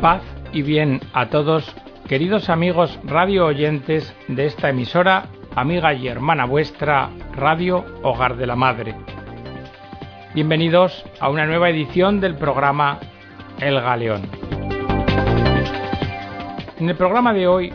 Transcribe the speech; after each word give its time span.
Paz 0.00 0.22
y 0.54 0.62
bien 0.62 0.98
a 1.12 1.26
todos, 1.26 1.76
queridos 2.08 2.48
amigos 2.48 2.98
radio 3.04 3.44
oyentes 3.44 4.16
de 4.28 4.46
esta 4.46 4.70
emisora, 4.70 5.26
amiga 5.54 5.92
y 5.92 6.08
hermana 6.08 6.46
vuestra, 6.46 7.10
Radio 7.34 7.84
Hogar 8.02 8.36
de 8.36 8.46
la 8.46 8.56
Madre. 8.56 8.94
Bienvenidos 10.34 11.04
a 11.20 11.28
una 11.28 11.44
nueva 11.44 11.68
edición 11.68 12.18
del 12.18 12.36
programa 12.36 12.98
El 13.58 13.78
Galeón. 13.78 14.22
En 16.78 16.88
el 16.88 16.96
programa 16.96 17.34
de 17.34 17.46
hoy 17.46 17.70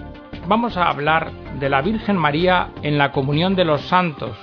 vamos 0.47 0.77
a 0.77 0.89
hablar 0.89 1.31
de 1.59 1.69
la 1.69 1.83
Virgen 1.83 2.17
María 2.17 2.69
en 2.81 2.97
la 2.97 3.11
comunión 3.11 3.55
de 3.55 3.65
los 3.65 3.81
santos, 3.81 4.35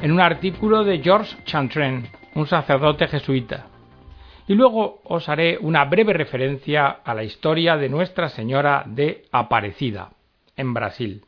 en 0.00 0.12
un 0.12 0.20
artículo 0.20 0.84
de 0.84 1.00
Georges 1.00 1.36
Chantren, 1.44 2.06
un 2.36 2.46
sacerdote 2.46 3.08
jesuita. 3.08 3.66
Y 4.46 4.54
luego 4.54 5.00
os 5.04 5.28
haré 5.28 5.58
una 5.60 5.84
breve 5.84 6.12
referencia 6.12 6.86
a 6.88 7.14
la 7.14 7.24
historia 7.24 7.76
de 7.76 7.88
Nuestra 7.88 8.28
Señora 8.28 8.84
de 8.86 9.26
Aparecida, 9.32 10.12
en 10.54 10.72
Brasil. 10.72 11.24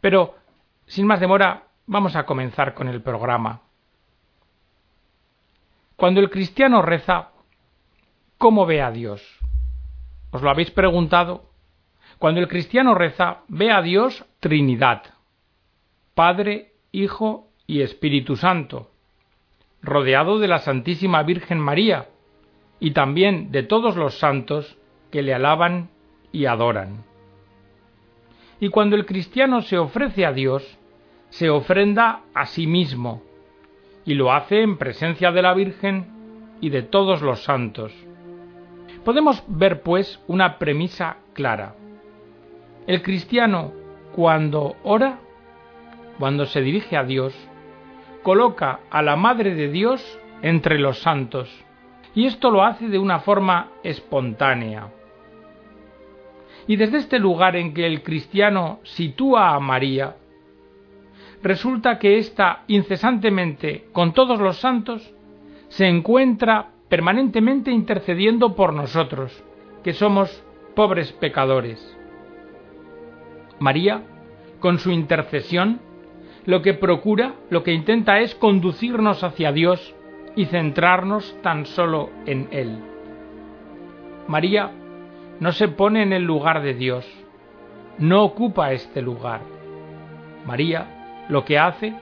Pero, 0.00 0.34
sin 0.86 1.06
más 1.06 1.20
demora, 1.20 1.68
vamos 1.86 2.16
a 2.16 2.26
comenzar 2.26 2.74
con 2.74 2.88
el 2.88 3.02
programa. 3.02 3.62
Cuando 5.94 6.20
el 6.20 6.28
cristiano 6.28 6.82
reza, 6.82 7.30
¿cómo 8.36 8.66
ve 8.66 8.82
a 8.82 8.90
Dios? 8.90 9.22
¿Os 10.32 10.42
lo 10.42 10.50
habéis 10.50 10.72
preguntado? 10.72 11.50
Cuando 12.18 12.40
el 12.40 12.48
cristiano 12.48 12.96
reza, 12.96 13.42
ve 13.46 13.70
a 13.70 13.80
Dios 13.80 14.24
Trinidad, 14.40 15.02
Padre, 16.14 16.72
Hijo 16.90 17.48
y 17.68 17.82
Espíritu 17.82 18.34
Santo 18.34 18.91
rodeado 19.82 20.38
de 20.38 20.48
la 20.48 20.58
Santísima 20.58 21.22
Virgen 21.22 21.58
María 21.58 22.08
y 22.80 22.92
también 22.92 23.50
de 23.50 23.62
todos 23.62 23.96
los 23.96 24.18
santos 24.18 24.78
que 25.10 25.22
le 25.22 25.34
alaban 25.34 25.90
y 26.32 26.46
adoran. 26.46 27.04
Y 28.60 28.68
cuando 28.68 28.96
el 28.96 29.06
cristiano 29.06 29.60
se 29.62 29.76
ofrece 29.78 30.24
a 30.24 30.32
Dios, 30.32 30.78
se 31.30 31.50
ofrenda 31.50 32.22
a 32.34 32.46
sí 32.46 32.66
mismo, 32.66 33.22
y 34.04 34.14
lo 34.14 34.32
hace 34.32 34.62
en 34.62 34.78
presencia 34.78 35.32
de 35.32 35.42
la 35.42 35.54
Virgen 35.54 36.06
y 36.60 36.70
de 36.70 36.82
todos 36.82 37.22
los 37.22 37.42
santos. 37.42 37.92
Podemos 39.04 39.42
ver, 39.48 39.82
pues, 39.82 40.20
una 40.28 40.58
premisa 40.58 41.16
clara. 41.32 41.74
El 42.86 43.02
cristiano, 43.02 43.72
cuando 44.14 44.76
ora, 44.82 45.18
cuando 46.18 46.46
se 46.46 46.60
dirige 46.60 46.96
a 46.96 47.04
Dios, 47.04 47.34
coloca 48.22 48.80
a 48.90 49.02
la 49.02 49.16
Madre 49.16 49.54
de 49.54 49.70
Dios 49.70 50.18
entre 50.42 50.78
los 50.78 50.98
santos, 51.00 51.48
y 52.14 52.26
esto 52.26 52.50
lo 52.50 52.64
hace 52.64 52.88
de 52.88 52.98
una 52.98 53.20
forma 53.20 53.70
espontánea. 53.82 54.88
Y 56.66 56.76
desde 56.76 56.98
este 56.98 57.18
lugar 57.18 57.56
en 57.56 57.74
que 57.74 57.86
el 57.86 58.02
cristiano 58.02 58.80
sitúa 58.84 59.54
a 59.54 59.60
María, 59.60 60.16
resulta 61.42 61.98
que 61.98 62.18
ésta 62.18 62.62
incesantemente, 62.68 63.86
con 63.92 64.12
todos 64.12 64.38
los 64.38 64.58
santos, 64.58 65.12
se 65.68 65.86
encuentra 65.86 66.68
permanentemente 66.88 67.70
intercediendo 67.70 68.54
por 68.54 68.72
nosotros, 68.72 69.42
que 69.82 69.92
somos 69.92 70.44
pobres 70.76 71.12
pecadores. 71.12 71.98
María, 73.58 74.02
con 74.60 74.78
su 74.78 74.90
intercesión, 74.90 75.80
lo 76.44 76.62
que 76.62 76.74
procura, 76.74 77.34
lo 77.50 77.62
que 77.62 77.72
intenta 77.72 78.20
es 78.20 78.34
conducirnos 78.34 79.22
hacia 79.22 79.52
Dios 79.52 79.94
y 80.34 80.46
centrarnos 80.46 81.36
tan 81.42 81.66
solo 81.66 82.10
en 82.26 82.48
Él. 82.50 82.78
María 84.28 84.70
no 85.40 85.52
se 85.52 85.68
pone 85.68 86.02
en 86.02 86.12
el 86.12 86.24
lugar 86.24 86.62
de 86.62 86.74
Dios, 86.74 87.06
no 87.98 88.24
ocupa 88.24 88.72
este 88.72 89.02
lugar. 89.02 89.40
María 90.46 91.24
lo 91.28 91.44
que 91.44 91.58
hace 91.58 91.94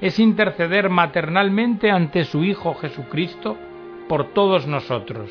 es 0.00 0.18
interceder 0.18 0.88
maternalmente 0.88 1.90
ante 1.90 2.24
su 2.24 2.44
Hijo 2.44 2.74
Jesucristo 2.74 3.56
por 4.08 4.32
todos 4.32 4.66
nosotros. 4.66 5.30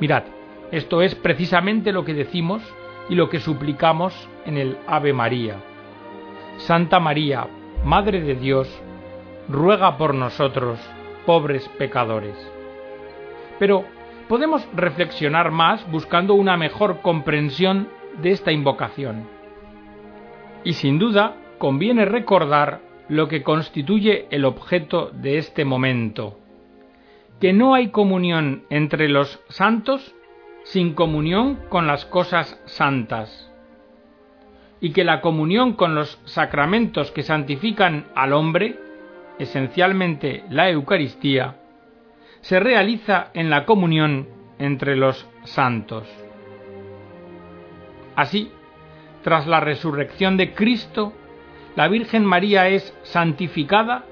Mirad, 0.00 0.24
esto 0.70 1.02
es 1.02 1.14
precisamente 1.14 1.92
lo 1.92 2.04
que 2.04 2.14
decimos 2.14 2.62
y 3.08 3.14
lo 3.14 3.28
que 3.28 3.40
suplicamos 3.40 4.28
en 4.44 4.58
el 4.58 4.78
Ave 4.86 5.12
María. 5.12 5.56
Santa 6.58 6.98
María, 6.98 7.46
Madre 7.84 8.20
de 8.20 8.34
Dios, 8.34 8.68
ruega 9.48 9.96
por 9.96 10.12
nosotros, 10.12 10.78
pobres 11.24 11.68
pecadores. 11.78 12.36
Pero 13.60 13.84
podemos 14.28 14.68
reflexionar 14.74 15.52
más 15.52 15.88
buscando 15.90 16.34
una 16.34 16.56
mejor 16.56 17.00
comprensión 17.00 17.88
de 18.20 18.32
esta 18.32 18.50
invocación. 18.50 19.28
Y 20.64 20.72
sin 20.72 20.98
duda 20.98 21.36
conviene 21.58 22.04
recordar 22.04 22.80
lo 23.08 23.28
que 23.28 23.44
constituye 23.44 24.26
el 24.30 24.44
objeto 24.44 25.10
de 25.12 25.38
este 25.38 25.64
momento, 25.64 26.40
que 27.40 27.52
no 27.52 27.74
hay 27.74 27.90
comunión 27.90 28.64
entre 28.68 29.08
los 29.08 29.40
santos 29.48 30.14
sin 30.64 30.94
comunión 30.94 31.60
con 31.68 31.86
las 31.86 32.04
cosas 32.04 32.60
santas 32.66 33.48
y 34.80 34.90
que 34.90 35.04
la 35.04 35.20
comunión 35.20 35.72
con 35.74 35.94
los 35.94 36.20
sacramentos 36.24 37.10
que 37.10 37.22
santifican 37.22 38.06
al 38.14 38.32
hombre, 38.32 38.78
esencialmente 39.38 40.44
la 40.50 40.70
Eucaristía, 40.70 41.56
se 42.40 42.60
realiza 42.60 43.30
en 43.34 43.50
la 43.50 43.64
comunión 43.64 44.28
entre 44.58 44.96
los 44.96 45.28
santos. 45.44 46.06
Así, 48.14 48.50
tras 49.22 49.46
la 49.46 49.60
resurrección 49.60 50.36
de 50.36 50.54
Cristo, 50.54 51.12
la 51.76 51.88
Virgen 51.88 52.24
María 52.24 52.68
es 52.68 52.96
santificada 53.02 54.04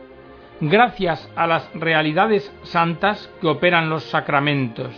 gracias 0.60 1.30
a 1.36 1.46
las 1.46 1.72
realidades 1.74 2.52
santas 2.62 3.30
que 3.40 3.46
operan 3.46 3.90
los 3.90 4.04
sacramentos, 4.04 4.92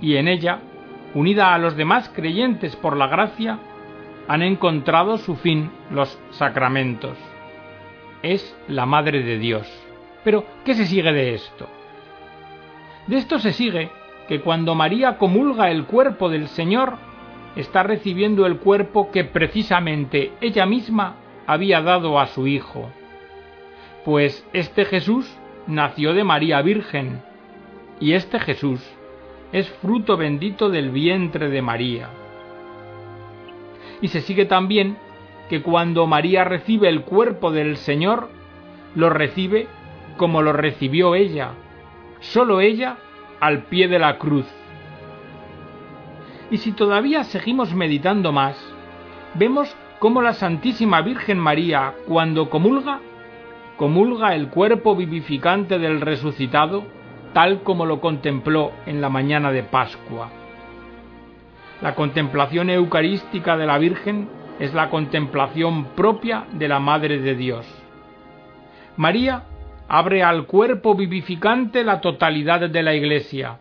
y 0.00 0.16
en 0.16 0.28
ella, 0.28 0.60
unida 1.14 1.54
a 1.54 1.58
los 1.58 1.76
demás 1.76 2.10
creyentes 2.14 2.76
por 2.76 2.96
la 2.96 3.06
gracia, 3.06 3.58
han 4.28 4.42
encontrado 4.42 5.18
su 5.18 5.36
fin 5.36 5.70
los 5.90 6.18
sacramentos. 6.30 7.16
Es 8.22 8.56
la 8.68 8.86
Madre 8.86 9.22
de 9.22 9.38
Dios. 9.38 9.70
Pero, 10.24 10.44
¿qué 10.64 10.74
se 10.74 10.86
sigue 10.86 11.12
de 11.12 11.34
esto? 11.34 11.68
De 13.06 13.18
esto 13.18 13.38
se 13.38 13.52
sigue 13.52 13.90
que 14.28 14.40
cuando 14.40 14.74
María 14.74 15.18
comulga 15.18 15.70
el 15.70 15.84
cuerpo 15.84 16.30
del 16.30 16.48
Señor, 16.48 16.96
está 17.56 17.82
recibiendo 17.82 18.46
el 18.46 18.58
cuerpo 18.58 19.10
que 19.10 19.24
precisamente 19.24 20.32
ella 20.40 20.64
misma 20.64 21.16
había 21.46 21.82
dado 21.82 22.18
a 22.18 22.26
su 22.26 22.46
Hijo. 22.46 22.90
Pues 24.06 24.46
este 24.54 24.86
Jesús 24.86 25.38
nació 25.66 26.14
de 26.14 26.24
María 26.24 26.62
Virgen, 26.62 27.22
y 28.00 28.12
este 28.12 28.40
Jesús 28.40 28.80
es 29.52 29.68
fruto 29.68 30.16
bendito 30.16 30.70
del 30.70 30.90
vientre 30.90 31.48
de 31.50 31.62
María 31.62 32.08
y 34.04 34.08
se 34.08 34.20
sigue 34.20 34.44
también 34.44 34.98
que 35.48 35.62
cuando 35.62 36.06
María 36.06 36.44
recibe 36.44 36.90
el 36.90 37.04
cuerpo 37.04 37.50
del 37.50 37.78
Señor, 37.78 38.28
lo 38.94 39.08
recibe 39.08 39.66
como 40.18 40.42
lo 40.42 40.52
recibió 40.52 41.14
ella, 41.14 41.52
solo 42.20 42.60
ella 42.60 42.98
al 43.40 43.62
pie 43.62 43.88
de 43.88 43.98
la 43.98 44.18
cruz. 44.18 44.44
Y 46.50 46.58
si 46.58 46.72
todavía 46.72 47.24
seguimos 47.24 47.74
meditando 47.74 48.30
más, 48.30 48.62
vemos 49.32 49.74
cómo 50.00 50.20
la 50.20 50.34
Santísima 50.34 51.00
Virgen 51.00 51.38
María, 51.38 51.94
cuando 52.06 52.50
comulga, 52.50 53.00
comulga 53.78 54.34
el 54.34 54.48
cuerpo 54.50 54.96
vivificante 54.96 55.78
del 55.78 56.02
resucitado, 56.02 56.84
tal 57.32 57.62
como 57.62 57.86
lo 57.86 58.02
contempló 58.02 58.72
en 58.84 59.00
la 59.00 59.08
mañana 59.08 59.50
de 59.50 59.62
Pascua. 59.62 60.43
La 61.80 61.94
contemplación 61.94 62.70
eucarística 62.70 63.56
de 63.56 63.66
la 63.66 63.78
Virgen 63.78 64.28
es 64.58 64.72
la 64.74 64.90
contemplación 64.90 65.86
propia 65.96 66.46
de 66.52 66.68
la 66.68 66.78
Madre 66.78 67.18
de 67.18 67.34
Dios. 67.34 67.66
María 68.96 69.42
abre 69.88 70.22
al 70.22 70.46
cuerpo 70.46 70.94
vivificante 70.94 71.84
la 71.84 72.00
totalidad 72.00 72.68
de 72.68 72.82
la 72.82 72.94
Iglesia, 72.94 73.58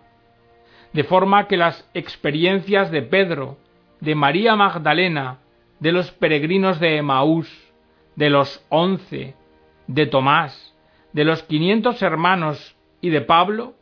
de 0.94 1.04
forma 1.04 1.48
que 1.48 1.58
las 1.58 1.90
experiencias 1.94 2.92
de 2.92 3.02
Pedro, 3.02 3.58
de 4.00 4.16
María 4.16 4.56
Magdalena, 4.56 5.40
de 5.80 5.92
los 5.92 6.12
peregrinos 6.12 6.80
de 6.80 6.98
Emaús, 6.98 7.50
de 8.16 8.30
los 8.30 8.64
once, 8.70 9.36
de 9.88 10.06
Tomás, 10.06 10.76
de 11.14 11.26
los 11.26 11.44
quinientos 11.44 12.02
hermanos 12.02 12.76
y 13.02 13.10
de 13.10 13.22
Pablo, 13.22 13.74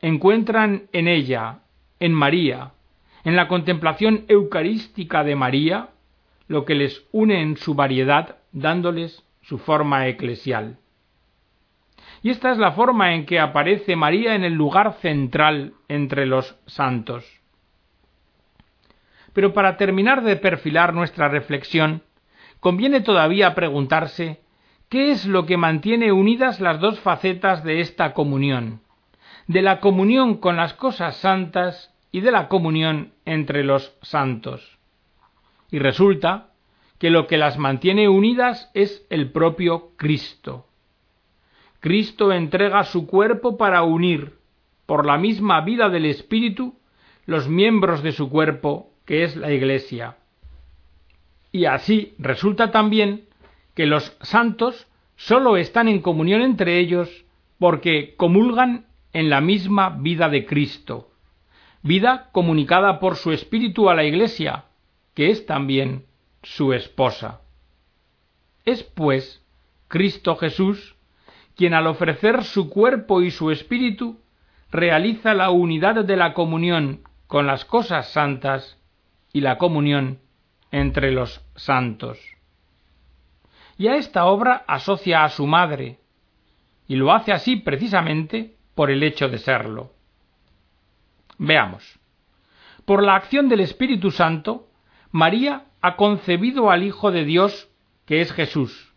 encuentran 0.00 0.88
en 0.92 1.08
ella, 1.08 1.60
en 1.98 2.12
María, 2.12 2.72
en 3.24 3.36
la 3.36 3.48
contemplación 3.48 4.24
eucarística 4.28 5.24
de 5.24 5.36
María, 5.36 5.90
lo 6.48 6.64
que 6.64 6.74
les 6.74 7.06
une 7.12 7.42
en 7.42 7.56
su 7.56 7.74
variedad, 7.74 8.38
dándoles 8.52 9.24
su 9.42 9.58
forma 9.58 10.08
eclesial. 10.08 10.78
Y 12.22 12.30
esta 12.30 12.50
es 12.50 12.58
la 12.58 12.72
forma 12.72 13.14
en 13.14 13.24
que 13.24 13.40
aparece 13.40 13.96
María 13.96 14.34
en 14.34 14.44
el 14.44 14.54
lugar 14.54 14.94
central 15.00 15.74
entre 15.88 16.26
los 16.26 16.56
santos. 16.66 17.24
Pero 19.32 19.52
para 19.52 19.76
terminar 19.76 20.22
de 20.22 20.36
perfilar 20.36 20.92
nuestra 20.92 21.28
reflexión, 21.28 22.02
conviene 22.58 23.00
todavía 23.00 23.54
preguntarse 23.54 24.40
qué 24.88 25.12
es 25.12 25.24
lo 25.24 25.46
que 25.46 25.56
mantiene 25.56 26.12
unidas 26.12 26.60
las 26.60 26.80
dos 26.80 27.00
facetas 27.00 27.62
de 27.64 27.80
esta 27.80 28.12
comunión, 28.12 28.80
de 29.46 29.62
la 29.62 29.80
comunión 29.80 30.38
con 30.38 30.56
las 30.56 30.74
cosas 30.74 31.16
santas 31.16 31.89
y 32.12 32.20
de 32.20 32.30
la 32.30 32.48
comunión 32.48 33.12
entre 33.24 33.64
los 33.64 33.96
santos. 34.02 34.78
Y 35.70 35.78
resulta 35.78 36.50
que 36.98 37.10
lo 37.10 37.26
que 37.26 37.38
las 37.38 37.58
mantiene 37.58 38.08
unidas 38.08 38.70
es 38.74 39.06
el 39.10 39.30
propio 39.30 39.92
Cristo. 39.96 40.66
Cristo 41.80 42.32
entrega 42.32 42.84
su 42.84 43.06
cuerpo 43.06 43.56
para 43.56 43.82
unir, 43.82 44.34
por 44.84 45.06
la 45.06 45.16
misma 45.16 45.62
vida 45.62 45.88
del 45.88 46.04
Espíritu, 46.04 46.74
los 47.24 47.48
miembros 47.48 48.02
de 48.02 48.12
su 48.12 48.28
cuerpo, 48.28 48.90
que 49.06 49.22
es 49.24 49.36
la 49.36 49.52
Iglesia. 49.52 50.16
Y 51.52 51.64
así 51.64 52.14
resulta 52.18 52.70
también 52.70 53.24
que 53.74 53.86
los 53.86 54.16
santos 54.20 54.88
sólo 55.16 55.56
están 55.56 55.88
en 55.88 56.00
comunión 56.00 56.42
entre 56.42 56.78
ellos 56.78 57.24
porque 57.58 58.14
comulgan 58.16 58.86
en 59.12 59.30
la 59.30 59.40
misma 59.40 59.90
vida 59.90 60.28
de 60.28 60.46
Cristo, 60.46 61.09
vida 61.82 62.28
comunicada 62.32 63.00
por 63.00 63.16
su 63.16 63.32
Espíritu 63.32 63.88
a 63.88 63.94
la 63.94 64.04
Iglesia, 64.04 64.64
que 65.14 65.30
es 65.30 65.46
también 65.46 66.06
su 66.42 66.72
esposa. 66.72 67.40
Es, 68.64 68.82
pues, 68.82 69.42
Cristo 69.88 70.36
Jesús 70.36 70.96
quien 71.60 71.74
al 71.74 71.86
ofrecer 71.88 72.42
su 72.44 72.70
cuerpo 72.70 73.20
y 73.20 73.30
su 73.30 73.50
espíritu 73.50 74.18
realiza 74.70 75.34
la 75.34 75.50
unidad 75.50 76.02
de 76.06 76.16
la 76.16 76.32
comunión 76.32 77.02
con 77.26 77.46
las 77.46 77.66
cosas 77.66 78.10
santas 78.12 78.78
y 79.30 79.42
la 79.42 79.58
comunión 79.58 80.20
entre 80.70 81.10
los 81.10 81.44
santos. 81.56 82.18
Y 83.76 83.88
a 83.88 83.96
esta 83.96 84.24
obra 84.24 84.64
asocia 84.66 85.22
a 85.22 85.28
su 85.28 85.46
madre, 85.46 85.98
y 86.88 86.96
lo 86.96 87.12
hace 87.12 87.30
así 87.30 87.56
precisamente 87.56 88.56
por 88.74 88.90
el 88.90 89.02
hecho 89.02 89.28
de 89.28 89.36
serlo. 89.36 89.92
Veamos. 91.42 91.98
Por 92.84 93.02
la 93.02 93.16
acción 93.16 93.48
del 93.48 93.60
Espíritu 93.60 94.10
Santo, 94.10 94.68
María 95.10 95.64
ha 95.80 95.96
concebido 95.96 96.70
al 96.70 96.82
Hijo 96.82 97.10
de 97.10 97.24
Dios, 97.24 97.70
que 98.04 98.20
es 98.20 98.30
Jesús, 98.30 98.92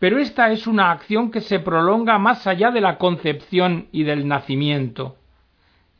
pero 0.00 0.18
esta 0.18 0.50
es 0.50 0.66
una 0.66 0.90
acción 0.90 1.30
que 1.30 1.40
se 1.40 1.60
prolonga 1.60 2.18
más 2.18 2.48
allá 2.48 2.72
de 2.72 2.80
la 2.80 2.98
concepción 2.98 3.86
y 3.92 4.02
del 4.02 4.26
nacimiento. 4.26 5.16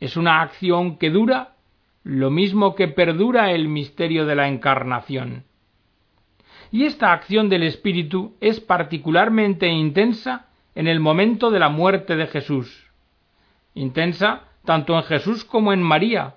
Es 0.00 0.17
una 0.17 0.43
acción 0.43 0.99
que 0.99 1.11
dura 1.11 1.55
lo 2.03 2.32
mismo 2.32 2.75
que 2.75 2.88
perdura 2.88 3.53
el 3.53 3.69
misterio 3.69 4.26
de 4.26 4.35
la 4.35 4.49
encarnación. 4.49 5.44
Y 6.73 6.87
esta 6.87 7.12
acción 7.12 7.49
del 7.49 7.62
Espíritu 7.62 8.35
es 8.41 8.59
particularmente 8.59 9.69
intensa 9.69 10.49
en 10.75 10.88
el 10.88 10.99
momento 10.99 11.53
de 11.53 11.61
la 11.61 11.69
muerte 11.69 12.17
de 12.17 12.26
Jesús. 12.26 12.91
Intensa 13.75 14.49
tanto 14.64 14.97
en 14.97 15.03
Jesús 15.05 15.44
como 15.44 15.73
en 15.73 15.82
María, 15.82 16.37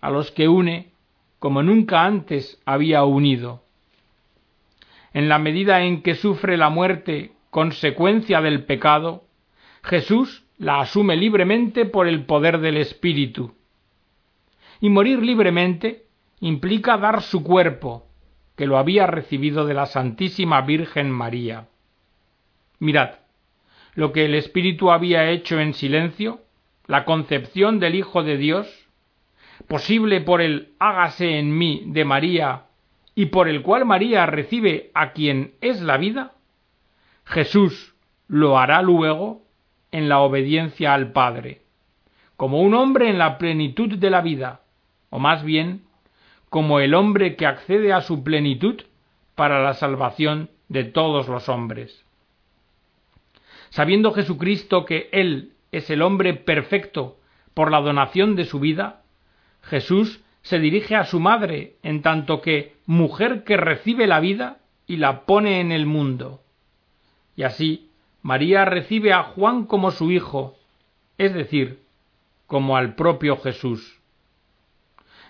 a 0.00 0.10
los 0.10 0.30
que 0.30 0.48
une 0.48 0.92
como 1.38 1.62
nunca 1.62 2.04
antes 2.04 2.60
había 2.64 3.04
unido 3.04 3.64
en 5.14 5.28
la 5.28 5.38
medida 5.38 5.82
en 5.82 6.02
que 6.02 6.16
sufre 6.16 6.58
la 6.58 6.68
muerte 6.68 7.32
consecuencia 7.50 8.40
del 8.40 8.64
pecado, 8.64 9.24
Jesús 9.82 10.44
la 10.58 10.80
asume 10.80 11.16
libremente 11.16 11.86
por 11.86 12.08
el 12.08 12.24
poder 12.26 12.58
del 12.58 12.76
Espíritu. 12.76 13.54
Y 14.80 14.90
morir 14.90 15.20
libremente 15.20 16.06
implica 16.40 16.98
dar 16.98 17.22
su 17.22 17.44
cuerpo, 17.44 18.08
que 18.56 18.66
lo 18.66 18.76
había 18.76 19.06
recibido 19.06 19.66
de 19.66 19.74
la 19.74 19.86
Santísima 19.86 20.60
Virgen 20.62 21.10
María. 21.12 21.68
Mirad, 22.80 23.10
lo 23.94 24.12
que 24.12 24.24
el 24.24 24.34
Espíritu 24.34 24.90
había 24.90 25.30
hecho 25.30 25.60
en 25.60 25.74
silencio, 25.74 26.40
la 26.86 27.04
concepción 27.04 27.80
del 27.80 27.94
Hijo 27.94 28.22
de 28.22 28.36
Dios, 28.36 28.88
posible 29.68 30.20
por 30.20 30.40
el 30.40 30.74
hágase 30.78 31.38
en 31.38 31.56
mí 31.56 31.82
de 31.86 32.04
María 32.04 32.64
y 33.14 33.26
por 33.26 33.48
el 33.48 33.62
cual 33.62 33.84
María 33.84 34.26
recibe 34.26 34.90
a 34.94 35.12
quien 35.12 35.54
es 35.60 35.80
la 35.80 35.96
vida, 35.96 36.32
Jesús 37.24 37.94
lo 38.28 38.58
hará 38.58 38.82
luego 38.82 39.42
en 39.92 40.08
la 40.08 40.18
obediencia 40.20 40.92
al 40.92 41.12
Padre, 41.12 41.62
como 42.36 42.60
un 42.60 42.74
hombre 42.74 43.08
en 43.08 43.18
la 43.18 43.38
plenitud 43.38 43.96
de 43.96 44.10
la 44.10 44.20
vida, 44.20 44.60
o 45.10 45.18
más 45.18 45.44
bien, 45.44 45.82
como 46.50 46.80
el 46.80 46.94
hombre 46.94 47.36
que 47.36 47.46
accede 47.46 47.92
a 47.92 48.00
su 48.00 48.24
plenitud 48.24 48.82
para 49.34 49.62
la 49.62 49.74
salvación 49.74 50.50
de 50.68 50.84
todos 50.84 51.28
los 51.28 51.48
hombres. 51.48 52.04
Sabiendo 53.70 54.12
Jesucristo 54.12 54.84
que 54.84 55.08
Él 55.12 55.53
es 55.76 55.90
el 55.90 56.02
hombre 56.02 56.34
perfecto 56.34 57.18
por 57.54 57.70
la 57.70 57.80
donación 57.80 58.36
de 58.36 58.44
su 58.44 58.60
vida, 58.60 59.02
Jesús 59.62 60.20
se 60.42 60.58
dirige 60.58 60.94
a 60.96 61.04
su 61.04 61.20
madre 61.20 61.76
en 61.82 62.02
tanto 62.02 62.40
que 62.40 62.76
mujer 62.86 63.44
que 63.44 63.56
recibe 63.56 64.06
la 64.06 64.20
vida 64.20 64.58
y 64.86 64.98
la 64.98 65.24
pone 65.24 65.60
en 65.60 65.72
el 65.72 65.86
mundo. 65.86 66.42
Y 67.36 67.44
así 67.44 67.90
María 68.22 68.64
recibe 68.64 69.12
a 69.12 69.22
Juan 69.22 69.64
como 69.64 69.90
su 69.90 70.10
hijo, 70.10 70.56
es 71.18 71.34
decir, 71.34 71.82
como 72.46 72.76
al 72.76 72.94
propio 72.94 73.36
Jesús. 73.38 74.00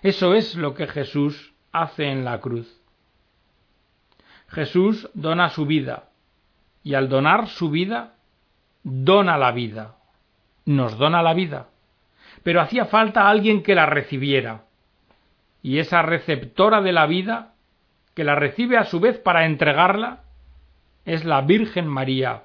Eso 0.01 0.33
es 0.33 0.55
lo 0.55 0.75
que 0.75 0.87
Jesús 0.87 1.53
hace 1.71 2.05
en 2.05 2.25
la 2.25 2.39
cruz. 2.39 2.81
Jesús 4.47 5.09
dona 5.13 5.49
su 5.49 5.65
vida, 5.65 6.09
y 6.83 6.93
al 6.93 7.09
donar 7.09 7.47
su 7.47 7.69
vida, 7.69 8.15
dona 8.83 9.37
la 9.37 9.51
vida. 9.51 9.95
Nos 10.65 10.97
dona 10.97 11.21
la 11.21 11.33
vida. 11.33 11.67
Pero 12.43 12.61
hacía 12.61 12.85
falta 12.85 13.29
alguien 13.29 13.63
que 13.63 13.75
la 13.75 13.85
recibiera 13.85 14.65
y 15.65 15.79
esa 15.79 16.03
receptora 16.03 16.81
de 16.83 16.91
la 16.91 17.07
vida, 17.07 17.55
que 18.13 18.23
la 18.23 18.35
recibe 18.35 18.77
a 18.77 18.85
su 18.85 18.99
vez 18.99 19.17
para 19.17 19.47
entregarla, 19.47 20.19
es 21.05 21.25
la 21.25 21.41
Virgen 21.41 21.87
María, 21.87 22.43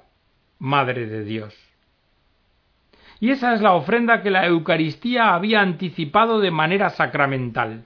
Madre 0.57 1.05
de 1.05 1.23
Dios. 1.23 1.55
Y 3.19 3.29
esa 3.29 3.53
es 3.53 3.61
la 3.61 3.73
ofrenda 3.73 4.23
que 4.23 4.31
la 4.31 4.47
Eucaristía 4.47 5.35
había 5.35 5.61
anticipado 5.61 6.39
de 6.39 6.49
manera 6.49 6.89
sacramental. 6.89 7.85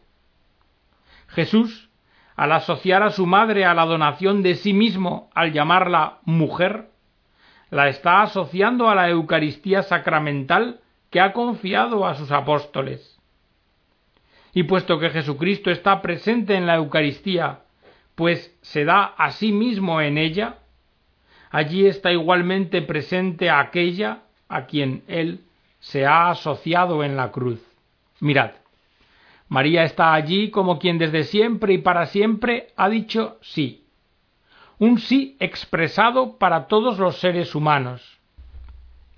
Jesús, 1.27 1.89
al 2.37 2.53
asociar 2.53 3.03
a 3.03 3.11
su 3.11 3.25
madre 3.25 3.65
a 3.65 3.73
la 3.73 3.85
donación 3.85 4.41
de 4.41 4.55
sí 4.55 4.71
mismo 4.71 5.29
al 5.35 5.51
llamarla 5.51 6.19
mujer, 6.23 6.91
la 7.69 7.89
está 7.89 8.21
asociando 8.21 8.89
a 8.89 8.95
la 8.95 9.09
Eucaristía 9.09 9.83
sacramental 9.83 10.79
que 11.09 11.19
ha 11.19 11.33
confiado 11.33 12.05
a 12.05 12.15
sus 12.15 12.31
apóstoles. 12.31 13.19
Y 14.53 14.63
puesto 14.63 14.99
que 14.99 15.09
Jesucristo 15.09 15.71
está 15.71 16.01
presente 16.01 16.55
en 16.55 16.65
la 16.65 16.75
Eucaristía, 16.75 17.59
pues 18.15 18.57
se 18.61 18.85
da 18.85 19.03
a 19.03 19.31
sí 19.31 19.51
mismo 19.51 20.01
en 20.01 20.17
ella, 20.17 20.59
allí 21.51 21.85
está 21.85 22.11
igualmente 22.11 22.81
presente 22.81 23.49
aquella 23.49 24.23
a 24.47 24.65
quien 24.65 25.03
Él 25.07 25.41
se 25.79 26.05
ha 26.05 26.29
asociado 26.29 27.03
en 27.03 27.17
la 27.17 27.31
cruz. 27.31 27.61
Mirad, 28.19 28.51
María 29.47 29.83
está 29.83 30.13
allí 30.13 30.49
como 30.49 30.79
quien 30.79 30.97
desde 30.97 31.23
siempre 31.23 31.73
y 31.73 31.77
para 31.77 32.07
siempre 32.07 32.67
ha 32.75 32.89
dicho 32.89 33.37
sí. 33.41 33.84
Un 34.77 34.99
sí 34.99 35.37
expresado 35.39 36.37
para 36.37 36.67
todos 36.67 36.99
los 36.99 37.17
seres 37.17 37.55
humanos. 37.55 38.19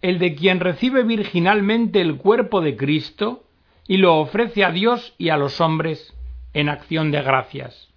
El 0.02 0.20
de 0.20 0.36
quien 0.36 0.60
recibe 0.60 1.04
virginalmente 1.04 2.00
el 2.00 2.18
cuerpo 2.18 2.62
de 2.62 2.78
Cristo 2.78 3.44
y 3.88 3.98
lo 3.98 4.18
ofrece 4.20 4.64
a 4.64 4.72
Dios 4.72 5.16
y 5.18 5.30
a 5.30 5.38
los 5.38 5.60
hombres 5.60 6.14
en 6.54 6.70
acción 6.70 7.10
de 7.10 7.24
gracias. 7.24 7.88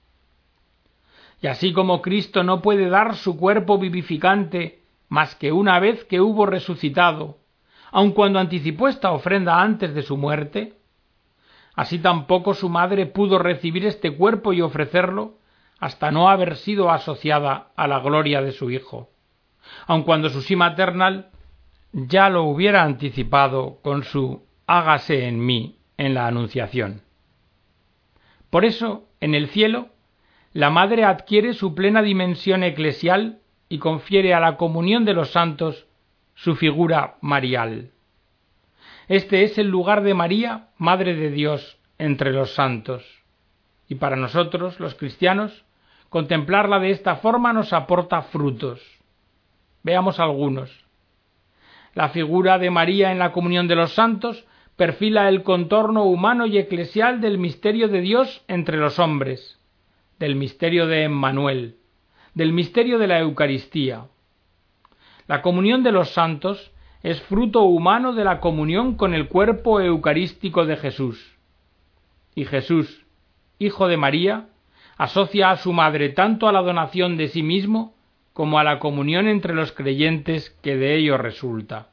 Y 1.43 1.49
así 1.49 1.73
como 1.73 2.00
Cristo 2.00 2.43
no 2.45 2.62
puede 2.62 2.88
dar 2.88 3.17
su 3.17 3.37
cuerpo 3.37 3.79
vivificante 3.79 4.81
más 5.11 5.35
que 5.35 5.52
una 5.52 5.79
vez 5.81 6.05
que 6.05 6.21
hubo 6.21 6.47
resucitado, 6.47 7.38
aun 7.90 8.12
cuando 8.12 8.38
anticipó 8.38 8.88
esta 8.88 9.11
ofrenda 9.11 9.61
antes 9.61 9.95
de 9.95 10.02
su 10.02 10.17
muerte, 10.17 10.75
así 11.75 11.99
tampoco 11.99 12.55
su 12.55 12.69
madre 12.69 13.07
pudo 13.07 13.38
recibir 13.38 13.85
este 13.85 14.12
cuerpo 14.12 14.52
y 14.52 14.62
ofrecerlo 14.62 15.39
hasta 15.80 16.10
no 16.10 16.28
haber 16.28 16.56
sido 16.56 16.90
asociada 16.90 17.72
a 17.75 17.88
la 17.88 17.99
gloria 18.00 18.42
de 18.42 18.52
su 18.52 18.70
Hijo, 18.70 19.10
aun 19.87 20.02
cuando 20.02 20.28
su 20.28 20.42
sí 20.42 20.54
maternal 20.54 21.30
ya 21.92 22.28
lo 22.28 22.44
hubiera 22.44 22.84
anticipado 22.84 23.78
con 23.82 24.04
su 24.04 24.44
hágase 24.66 25.26
en 25.26 25.44
mí 25.44 25.78
en 25.96 26.14
la 26.14 26.26
Anunciación. 26.26 27.02
Por 28.50 28.64
eso, 28.64 29.08
en 29.20 29.34
el 29.34 29.49
cielo, 29.49 29.88
la 30.52 30.70
Madre 30.70 31.04
adquiere 31.04 31.54
su 31.54 31.75
plena 31.75 32.02
dimensión 32.02 32.62
eclesial 32.62 33.40
y 33.68 33.78
confiere 33.78 34.34
a 34.34 34.40
la 34.40 34.56
comunión 34.56 35.04
de 35.04 35.14
los 35.14 35.30
santos 35.30 35.87
su 36.34 36.56
figura 36.56 37.16
marial. 37.20 37.90
Este 39.08 39.44
es 39.44 39.58
el 39.58 39.68
lugar 39.68 40.02
de 40.02 40.14
María, 40.14 40.68
Madre 40.76 41.14
de 41.14 41.30
Dios, 41.30 41.78
entre 41.99 42.32
los 42.32 42.54
santos. 42.54 43.04
Y 43.88 43.96
para 43.96 44.16
nosotros, 44.16 44.78
los 44.80 44.94
cristianos, 44.94 45.64
contemplarla 46.11 46.81
de 46.81 46.90
esta 46.90 47.17
forma 47.17 47.55
nos 47.55 47.73
aporta 47.73 48.21
frutos. 48.23 48.83
Veamos 49.83 50.21
algunos. 50.21 50.85
La 51.95 52.11
figura 52.11 52.59
de 52.59 52.71
María 52.71 53.11
en 53.12 53.19
la 53.19 53.33
comunión 53.33 53.67
de 53.67 53.76
los 53.76 53.95
santos 53.95 54.45
perfila 54.76 55.29
el 55.29 55.43
contorno 55.43 56.05
humano 56.05 56.47
y 56.47 56.59
eclesial 56.59 57.21
del 57.21 57.38
misterio 57.38 57.88
de 57.88 58.00
Dios 58.00 58.45
entre 58.49 58.76
los 58.76 58.99
hombres, 58.99 59.59
del 60.19 60.37
misterio 60.37 60.87
de 60.87 61.05
Emmanuel, 61.05 61.76
del 62.35 62.52
misterio 62.52 62.99
de 62.99 63.07
la 63.07 63.21
Eucaristía. 63.21 64.07
La 65.26 65.43
comunión 65.43 65.83
de 65.83 65.93
los 65.93 66.11
santos 66.11 66.73
es 67.02 67.21
fruto 67.23 67.62
humano 67.62 68.12
de 68.14 68.25
la 68.25 68.40
comunión 68.40 68.97
con 68.97 69.14
el 69.14 69.29
cuerpo 69.29 69.81
eucarístico 69.81 70.67
de 70.67 70.76
Jesús. 70.76 71.38
Y 72.35 72.45
Jesús, 72.45 73.05
Hijo 73.59 73.88
de 73.88 73.97
María, 73.97 74.49
asocia 75.00 75.50
a 75.50 75.57
su 75.57 75.73
madre 75.73 76.11
tanto 76.11 76.47
a 76.47 76.52
la 76.52 76.61
donación 76.61 77.16
de 77.16 77.28
sí 77.28 77.42
mismo 77.42 77.95
como 78.35 78.59
a 78.59 78.64
la 78.64 78.78
comunión 78.78 79.28
entre 79.28 79.54
los 79.54 79.73
creyentes 79.73 80.50
que 80.62 80.76
de 80.76 80.95
ello 80.95 81.16
resulta. 81.16 81.88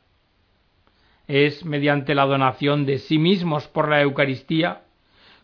Es 1.26 1.64
mediante 1.64 2.16
la 2.16 2.26
donación 2.26 2.86
de 2.86 2.98
sí 2.98 3.18
mismos 3.18 3.66
por 3.70 3.88
la 3.88 4.02
Eucaristía, 4.02 4.82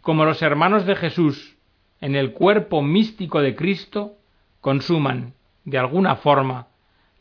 como 0.01 0.25
los 0.25 0.41
hermanos 0.41 0.85
de 0.85 0.97
Jesús, 0.97 1.55
en 2.01 2.17
el 2.17 2.33
cuerpo 2.33 2.81
místico 2.81 3.41
de 3.41 3.55
Cristo, 3.55 4.17
consuman, 4.59 5.33
de 5.63 5.77
alguna 5.77 6.17
forma, 6.17 6.67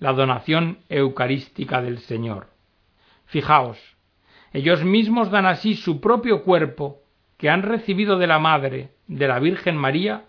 la 0.01 0.13
donación 0.13 0.79
eucarística 0.89 1.81
del 1.81 1.99
Señor. 1.99 2.49
Fijaos, 3.27 3.79
ellos 4.53 4.83
mismos 4.83 5.31
dan 5.31 5.47
así 5.47 5.77
su 5.77 6.01
propio 6.01 6.43
cuerpo, 6.43 6.99
que 7.37 7.49
han 7.49 7.63
recibido 7.63 8.19
de 8.19 8.27
la 8.27 8.41
Madre, 8.41 8.89
de 9.07 9.29
la 9.29 9.39
Virgen 9.39 9.77
María, 9.77 10.25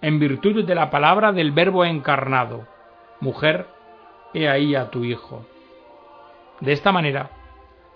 en 0.00 0.18
virtud 0.18 0.64
de 0.64 0.74
la 0.74 0.90
palabra 0.90 1.32
del 1.32 1.52
Verbo 1.52 1.84
encarnado, 1.84 2.66
Mujer, 3.20 3.66
he 4.34 4.48
ahí 4.48 4.74
a 4.74 4.90
tu 4.90 5.04
Hijo. 5.04 5.46
De 6.60 6.72
esta 6.72 6.92
manera, 6.92 7.30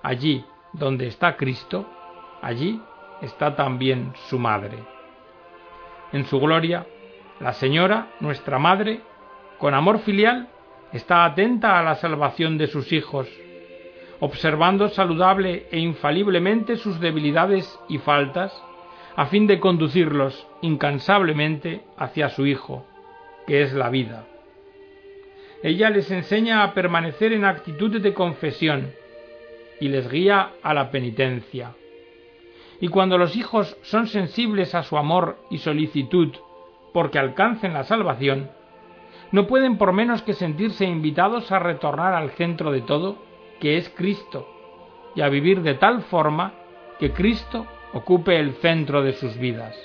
allí 0.02 0.44
donde 0.72 1.06
está 1.06 1.36
Cristo, 1.36 1.86
allí 2.40 2.80
está 3.20 3.56
también 3.56 4.12
su 4.28 4.38
Madre. 4.38 4.78
En 6.12 6.24
su 6.24 6.40
gloria, 6.40 6.86
la 7.40 7.52
Señora, 7.52 8.08
nuestra 8.20 8.58
Madre, 8.58 9.00
con 9.58 9.74
amor 9.74 9.98
filial, 10.00 10.48
está 10.92 11.24
atenta 11.24 11.78
a 11.78 11.82
la 11.82 11.96
salvación 11.96 12.58
de 12.58 12.66
sus 12.66 12.92
hijos, 12.92 13.28
observando 14.20 14.88
saludable 14.88 15.66
e 15.70 15.78
infaliblemente 15.78 16.76
sus 16.76 16.98
debilidades 17.00 17.78
y 17.88 17.98
faltas, 17.98 18.52
a 19.18 19.26
fin 19.26 19.48
de 19.48 19.58
conducirlos 19.58 20.46
incansablemente 20.62 21.80
hacia 21.96 22.28
su 22.28 22.46
Hijo, 22.46 22.86
que 23.48 23.62
es 23.62 23.72
la 23.72 23.90
vida. 23.90 24.26
Ella 25.60 25.90
les 25.90 26.08
enseña 26.12 26.62
a 26.62 26.72
permanecer 26.72 27.32
en 27.32 27.44
actitud 27.44 28.00
de 28.00 28.14
confesión 28.14 28.92
y 29.80 29.88
les 29.88 30.08
guía 30.08 30.52
a 30.62 30.72
la 30.72 30.92
penitencia. 30.92 31.72
Y 32.80 32.86
cuando 32.90 33.18
los 33.18 33.34
hijos 33.34 33.76
son 33.82 34.06
sensibles 34.06 34.76
a 34.76 34.84
su 34.84 34.96
amor 34.96 35.36
y 35.50 35.58
solicitud 35.58 36.36
porque 36.92 37.18
alcancen 37.18 37.74
la 37.74 37.82
salvación, 37.82 38.52
no 39.32 39.48
pueden 39.48 39.78
por 39.78 39.92
menos 39.92 40.22
que 40.22 40.34
sentirse 40.34 40.84
invitados 40.84 41.50
a 41.50 41.58
retornar 41.58 42.14
al 42.14 42.30
centro 42.30 42.70
de 42.70 42.82
todo, 42.82 43.18
que 43.58 43.78
es 43.78 43.88
Cristo, 43.88 44.46
y 45.16 45.22
a 45.22 45.28
vivir 45.28 45.62
de 45.62 45.74
tal 45.74 46.02
forma 46.02 46.54
que 47.00 47.10
Cristo 47.10 47.66
ocupe 47.98 48.38
el 48.38 48.54
centro 48.54 49.02
de 49.02 49.12
sus 49.12 49.36
vidas. 49.38 49.76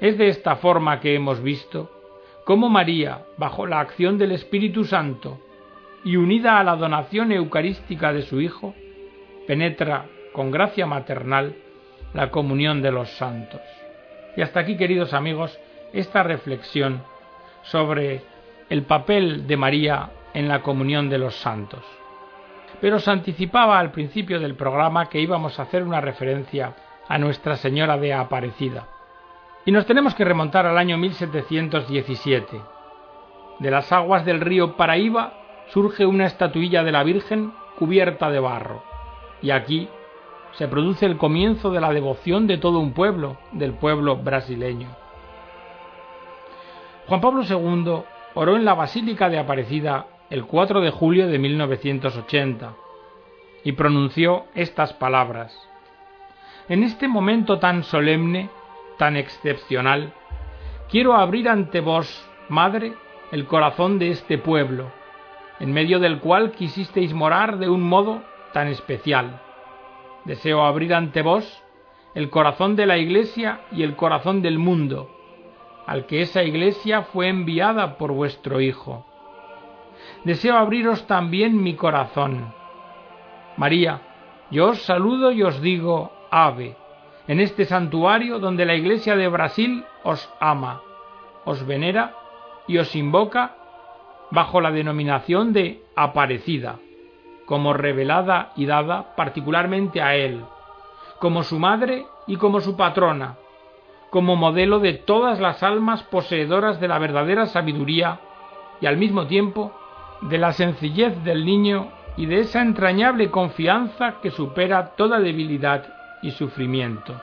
Es 0.00 0.16
de 0.18 0.28
esta 0.28 0.56
forma 0.56 1.00
que 1.00 1.14
hemos 1.14 1.42
visto 1.42 1.90
cómo 2.44 2.68
María, 2.68 3.24
bajo 3.36 3.66
la 3.66 3.80
acción 3.80 4.18
del 4.18 4.32
Espíritu 4.32 4.84
Santo 4.84 5.38
y 6.04 6.16
unida 6.16 6.58
a 6.58 6.64
la 6.64 6.76
donación 6.76 7.32
eucarística 7.32 8.12
de 8.12 8.22
su 8.22 8.40
Hijo, 8.40 8.74
penetra 9.46 10.06
con 10.32 10.50
gracia 10.50 10.86
maternal 10.86 11.54
la 12.12 12.30
comunión 12.30 12.82
de 12.82 12.92
los 12.92 13.10
santos. 13.10 13.60
Y 14.36 14.42
hasta 14.42 14.60
aquí, 14.60 14.76
queridos 14.76 15.14
amigos, 15.14 15.58
esta 15.92 16.22
reflexión 16.22 17.02
sobre 17.62 18.22
el 18.68 18.82
papel 18.82 19.46
de 19.46 19.56
María 19.56 20.10
en 20.32 20.48
la 20.48 20.62
comunión 20.62 21.08
de 21.08 21.18
los 21.18 21.34
santos. 21.36 21.84
Pero 22.80 22.98
se 22.98 23.10
anticipaba 23.10 23.78
al 23.78 23.90
principio 23.90 24.40
del 24.40 24.54
programa 24.54 25.08
que 25.08 25.20
íbamos 25.20 25.58
a 25.58 25.62
hacer 25.62 25.82
una 25.82 26.00
referencia 26.00 26.74
a 27.08 27.18
Nuestra 27.18 27.56
Señora 27.56 27.96
de 27.98 28.14
Aparecida. 28.14 28.88
Y 29.66 29.72
nos 29.72 29.86
tenemos 29.86 30.14
que 30.14 30.24
remontar 30.24 30.66
al 30.66 30.78
año 30.78 30.98
1717. 30.98 32.60
De 33.58 33.70
las 33.70 33.90
aguas 33.92 34.24
del 34.24 34.40
río 34.40 34.76
Paraíba 34.76 35.34
surge 35.68 36.06
una 36.06 36.26
estatuilla 36.26 36.82
de 36.82 36.92
la 36.92 37.02
Virgen 37.02 37.52
cubierta 37.78 38.30
de 38.30 38.40
barro. 38.40 38.82
Y 39.42 39.50
aquí 39.50 39.88
se 40.52 40.68
produce 40.68 41.06
el 41.06 41.16
comienzo 41.16 41.70
de 41.70 41.80
la 41.80 41.92
devoción 41.92 42.46
de 42.46 42.58
todo 42.58 42.78
un 42.78 42.92
pueblo, 42.92 43.38
del 43.52 43.74
pueblo 43.74 44.16
brasileño. 44.16 44.88
Juan 47.06 47.20
Pablo 47.20 47.42
II 47.42 48.02
oró 48.34 48.56
en 48.56 48.64
la 48.64 48.74
Basílica 48.74 49.28
de 49.28 49.38
Aparecida 49.38 50.06
el 50.30 50.46
4 50.46 50.80
de 50.80 50.90
julio 50.90 51.26
de 51.28 51.38
1980 51.38 52.74
y 53.62 53.72
pronunció 53.72 54.44
estas 54.54 54.92
palabras. 54.94 55.56
En 56.66 56.82
este 56.82 57.08
momento 57.08 57.58
tan 57.58 57.84
solemne, 57.84 58.48
tan 58.96 59.16
excepcional, 59.16 60.14
quiero 60.88 61.14
abrir 61.14 61.48
ante 61.48 61.80
vos, 61.80 62.26
Madre, 62.48 62.94
el 63.32 63.46
corazón 63.46 63.98
de 63.98 64.10
este 64.10 64.38
pueblo, 64.38 64.90
en 65.60 65.72
medio 65.72 65.98
del 65.98 66.20
cual 66.20 66.52
quisisteis 66.52 67.12
morar 67.12 67.58
de 67.58 67.68
un 67.68 67.82
modo 67.82 68.22
tan 68.54 68.68
especial. 68.68 69.42
Deseo 70.24 70.64
abrir 70.64 70.94
ante 70.94 71.20
vos 71.20 71.62
el 72.14 72.30
corazón 72.30 72.76
de 72.76 72.86
la 72.86 72.96
Iglesia 72.96 73.60
y 73.70 73.82
el 73.82 73.94
corazón 73.94 74.40
del 74.40 74.58
mundo, 74.58 75.10
al 75.86 76.06
que 76.06 76.22
esa 76.22 76.42
iglesia 76.44 77.02
fue 77.02 77.28
enviada 77.28 77.98
por 77.98 78.12
vuestro 78.12 78.62
Hijo. 78.62 79.04
Deseo 80.24 80.56
abriros 80.56 81.06
también 81.06 81.62
mi 81.62 81.74
corazón. 81.74 82.54
María, 83.58 84.00
yo 84.50 84.70
os 84.70 84.82
saludo 84.82 85.30
y 85.30 85.42
os 85.42 85.60
digo 85.60 86.10
ave, 86.34 86.74
en 87.28 87.38
este 87.38 87.64
santuario 87.64 88.40
donde 88.40 88.66
la 88.66 88.74
iglesia 88.74 89.14
de 89.14 89.28
Brasil 89.28 89.84
os 90.02 90.28
ama, 90.40 90.82
os 91.44 91.64
venera 91.64 92.12
y 92.66 92.78
os 92.78 92.96
invoca 92.96 93.54
bajo 94.32 94.60
la 94.60 94.72
denominación 94.72 95.52
de 95.52 95.80
Aparecida, 95.94 96.80
como 97.46 97.72
revelada 97.72 98.50
y 98.56 98.66
dada 98.66 99.14
particularmente 99.14 100.02
a 100.02 100.16
Él, 100.16 100.44
como 101.20 101.44
su 101.44 101.60
madre 101.60 102.04
y 102.26 102.34
como 102.34 102.60
su 102.60 102.76
patrona, 102.76 103.36
como 104.10 104.34
modelo 104.34 104.80
de 104.80 104.94
todas 104.94 105.38
las 105.38 105.62
almas 105.62 106.02
poseedoras 106.02 106.80
de 106.80 106.88
la 106.88 106.98
verdadera 106.98 107.46
sabiduría 107.46 108.18
y 108.80 108.86
al 108.86 108.96
mismo 108.96 109.28
tiempo 109.28 109.72
de 110.22 110.38
la 110.38 110.52
sencillez 110.52 111.22
del 111.22 111.44
niño 111.44 111.92
y 112.16 112.26
de 112.26 112.40
esa 112.40 112.60
entrañable 112.60 113.30
confianza 113.30 114.16
que 114.20 114.32
supera 114.32 114.96
toda 114.96 115.20
debilidad 115.20 115.93
y 116.24 116.30
sufrimiento. 116.32 117.20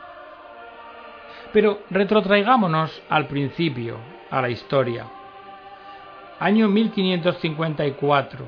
Pero 1.52 1.80
retrotraigámonos 1.90 3.02
al 3.10 3.28
principio, 3.28 3.98
a 4.30 4.42
la 4.42 4.50
historia. 4.50 5.08
Año 6.40 6.70
1554. 6.70 8.46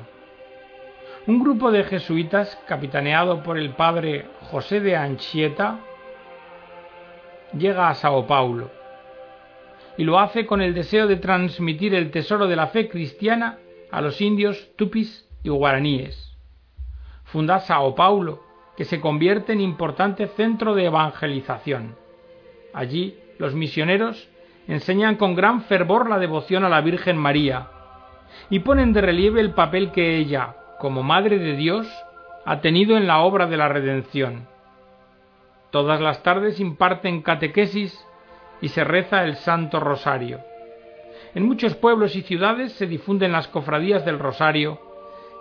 Un 1.26 1.40
grupo 1.40 1.70
de 1.70 1.84
jesuitas, 1.84 2.56
capitaneado 2.66 3.42
por 3.42 3.58
el 3.58 3.70
padre 3.70 4.26
José 4.50 4.80
de 4.80 4.96
Anchieta, 4.96 5.80
llega 7.56 7.88
a 7.88 7.94
Sao 7.94 8.26
Paulo 8.26 8.70
y 9.96 10.04
lo 10.04 10.18
hace 10.18 10.46
con 10.46 10.60
el 10.60 10.74
deseo 10.74 11.06
de 11.06 11.16
transmitir 11.16 11.94
el 11.94 12.10
tesoro 12.10 12.46
de 12.46 12.56
la 12.56 12.68
fe 12.68 12.88
cristiana 12.88 13.58
a 13.90 14.00
los 14.00 14.20
indios 14.20 14.70
tupis 14.76 15.28
y 15.42 15.48
guaraníes. 15.48 16.36
Funda 17.24 17.60
Sao 17.60 17.94
Paulo, 17.94 18.43
que 18.76 18.84
se 18.84 19.00
convierte 19.00 19.52
en 19.52 19.60
importante 19.60 20.26
centro 20.28 20.74
de 20.74 20.86
evangelización. 20.86 21.96
Allí 22.72 23.18
los 23.38 23.54
misioneros 23.54 24.28
enseñan 24.66 25.16
con 25.16 25.34
gran 25.34 25.62
fervor 25.62 26.08
la 26.08 26.18
devoción 26.18 26.64
a 26.64 26.68
la 26.68 26.80
Virgen 26.80 27.16
María 27.16 27.68
y 28.50 28.60
ponen 28.60 28.92
de 28.92 29.00
relieve 29.00 29.40
el 29.40 29.52
papel 29.52 29.92
que 29.92 30.16
ella, 30.16 30.56
como 30.80 31.02
Madre 31.02 31.38
de 31.38 31.56
Dios, 31.56 31.86
ha 32.44 32.60
tenido 32.60 32.96
en 32.96 33.06
la 33.06 33.20
obra 33.20 33.46
de 33.46 33.56
la 33.56 33.68
redención. 33.68 34.48
Todas 35.70 36.00
las 36.00 36.22
tardes 36.22 36.60
imparten 36.60 37.22
catequesis 37.22 38.06
y 38.60 38.68
se 38.68 38.84
reza 38.84 39.24
el 39.24 39.36
Santo 39.36 39.80
Rosario. 39.80 40.40
En 41.34 41.46
muchos 41.46 41.74
pueblos 41.74 42.14
y 42.16 42.22
ciudades 42.22 42.72
se 42.72 42.86
difunden 42.86 43.32
las 43.32 43.48
cofradías 43.48 44.04
del 44.04 44.18
Rosario 44.18 44.80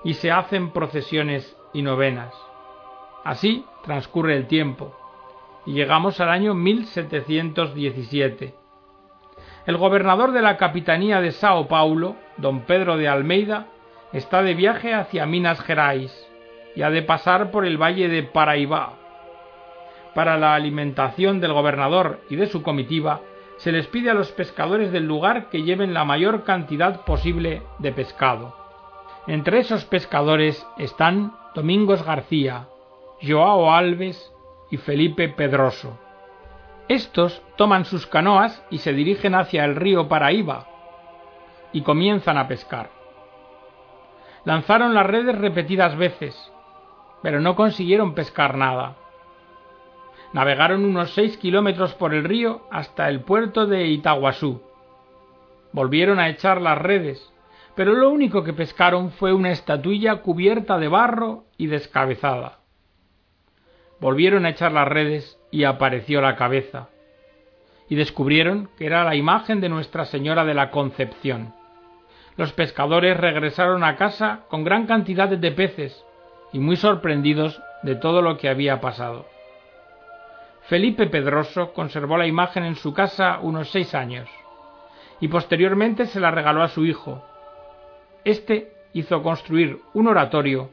y 0.03 0.15
se 0.15 0.31
hacen 0.31 0.71
procesiones 0.71 1.55
y 1.73 1.81
novenas. 1.81 2.33
Así 3.23 3.65
transcurre 3.83 4.35
el 4.35 4.47
tiempo 4.47 4.93
y 5.65 5.73
llegamos 5.73 6.19
al 6.19 6.29
año 6.29 6.53
1717. 6.53 8.53
El 9.65 9.77
gobernador 9.77 10.33
de 10.33 10.41
la 10.41 10.57
capitanía 10.57 11.21
de 11.21 11.31
Sao 11.31 11.67
Paulo, 11.67 12.15
don 12.37 12.61
Pedro 12.61 12.97
de 12.97 13.07
Almeida, 13.07 13.67
está 14.11 14.43
de 14.43 14.55
viaje 14.55 14.93
hacia 14.93 15.25
Minas 15.25 15.61
Gerais 15.61 16.11
y 16.75 16.81
ha 16.81 16.89
de 16.89 17.01
pasar 17.01 17.51
por 17.51 17.65
el 17.65 17.81
valle 17.81 18.09
de 18.09 18.23
Paraíba. 18.23 18.93
Para 20.13 20.37
la 20.37 20.53
alimentación 20.53 21.39
del 21.39 21.53
gobernador 21.53 22.19
y 22.29 22.35
de 22.35 22.47
su 22.47 22.61
comitiva, 22.61 23.21
se 23.57 23.71
les 23.71 23.87
pide 23.87 24.09
a 24.09 24.13
los 24.13 24.31
pescadores 24.31 24.91
del 24.91 25.07
lugar 25.07 25.49
que 25.49 25.63
lleven 25.63 25.93
la 25.93 26.03
mayor 26.03 26.43
cantidad 26.43 27.05
posible 27.05 27.61
de 27.79 27.93
pescado. 27.93 28.55
Entre 29.27 29.59
esos 29.59 29.85
pescadores 29.85 30.65
están 30.77 31.33
Domingos 31.55 32.03
García, 32.03 32.67
Joao 33.25 33.71
Alves 33.71 34.33
y 34.69 34.75
Felipe 34.75 35.29
Pedroso. 35.29 35.97
Estos 36.89 37.41
toman 37.55 37.85
sus 37.85 38.05
canoas 38.05 38.61
y 38.69 38.79
se 38.79 38.91
dirigen 38.91 39.33
hacia 39.33 39.63
el 39.63 39.77
río 39.77 40.09
Paraíba 40.09 40.67
y 41.71 41.83
comienzan 41.83 42.37
a 42.37 42.49
pescar. 42.49 42.89
Lanzaron 44.43 44.93
las 44.93 45.05
redes 45.05 45.37
repetidas 45.37 45.95
veces, 45.95 46.51
pero 47.21 47.39
no 47.39 47.55
consiguieron 47.55 48.13
pescar 48.13 48.57
nada. 48.57 48.97
Navegaron 50.33 50.83
unos 50.83 51.13
seis 51.13 51.37
kilómetros 51.37 51.93
por 51.93 52.13
el 52.13 52.25
río 52.25 52.67
hasta 52.71 53.07
el 53.07 53.21
puerto 53.21 53.67
de 53.67 53.87
Itaguasú. 53.87 54.61
Volvieron 55.71 56.19
a 56.19 56.27
echar 56.27 56.59
las 56.59 56.77
redes, 56.77 57.31
pero 57.73 57.93
lo 57.93 58.09
único 58.09 58.43
que 58.43 58.51
pescaron 58.51 59.11
fue 59.11 59.31
una 59.31 59.51
estatuilla 59.51 60.17
cubierta 60.17 60.77
de 60.77 60.89
barro 60.89 61.45
y 61.57 61.67
descabezada. 61.67 62.62
Volvieron 64.03 64.45
a 64.45 64.49
echar 64.49 64.73
las 64.73 64.85
redes 64.85 65.39
y 65.49 65.63
apareció 65.63 66.19
la 66.19 66.35
cabeza, 66.35 66.89
y 67.87 67.95
descubrieron 67.95 68.69
que 68.77 68.85
era 68.85 69.05
la 69.05 69.15
imagen 69.15 69.61
de 69.61 69.69
Nuestra 69.69 70.03
Señora 70.03 70.43
de 70.43 70.53
la 70.53 70.71
Concepción. 70.71 71.53
Los 72.35 72.51
pescadores 72.51 73.15
regresaron 73.15 73.81
a 73.81 73.95
casa 73.95 74.41
con 74.49 74.65
gran 74.65 74.87
cantidad 74.87 75.29
de 75.29 75.51
peces, 75.53 76.03
y 76.51 76.59
muy 76.59 76.75
sorprendidos 76.75 77.61
de 77.83 77.95
todo 77.95 78.21
lo 78.21 78.37
que 78.37 78.49
había 78.49 78.81
pasado. 78.81 79.25
Felipe 80.63 81.07
Pedroso 81.07 81.71
conservó 81.71 82.17
la 82.17 82.27
imagen 82.27 82.65
en 82.65 82.75
su 82.75 82.93
casa 82.93 83.39
unos 83.41 83.71
seis 83.71 83.95
años 83.95 84.29
y 85.21 85.29
posteriormente 85.29 86.07
se 86.07 86.19
la 86.19 86.29
regaló 86.29 86.61
a 86.61 86.67
su 86.67 86.83
hijo. 86.83 87.23
Este 88.25 88.73
hizo 88.91 89.23
construir 89.23 89.79
un 89.93 90.09
oratorio 90.09 90.71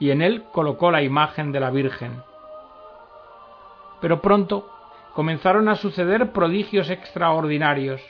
y 0.00 0.10
en 0.10 0.20
él 0.20 0.42
colocó 0.50 0.90
la 0.90 1.04
imagen 1.04 1.52
de 1.52 1.60
la 1.60 1.70
Virgen. 1.70 2.10
Pero 4.00 4.20
pronto 4.20 4.68
comenzaron 5.14 5.68
a 5.68 5.76
suceder 5.76 6.32
prodigios 6.32 6.90
extraordinarios 6.90 8.00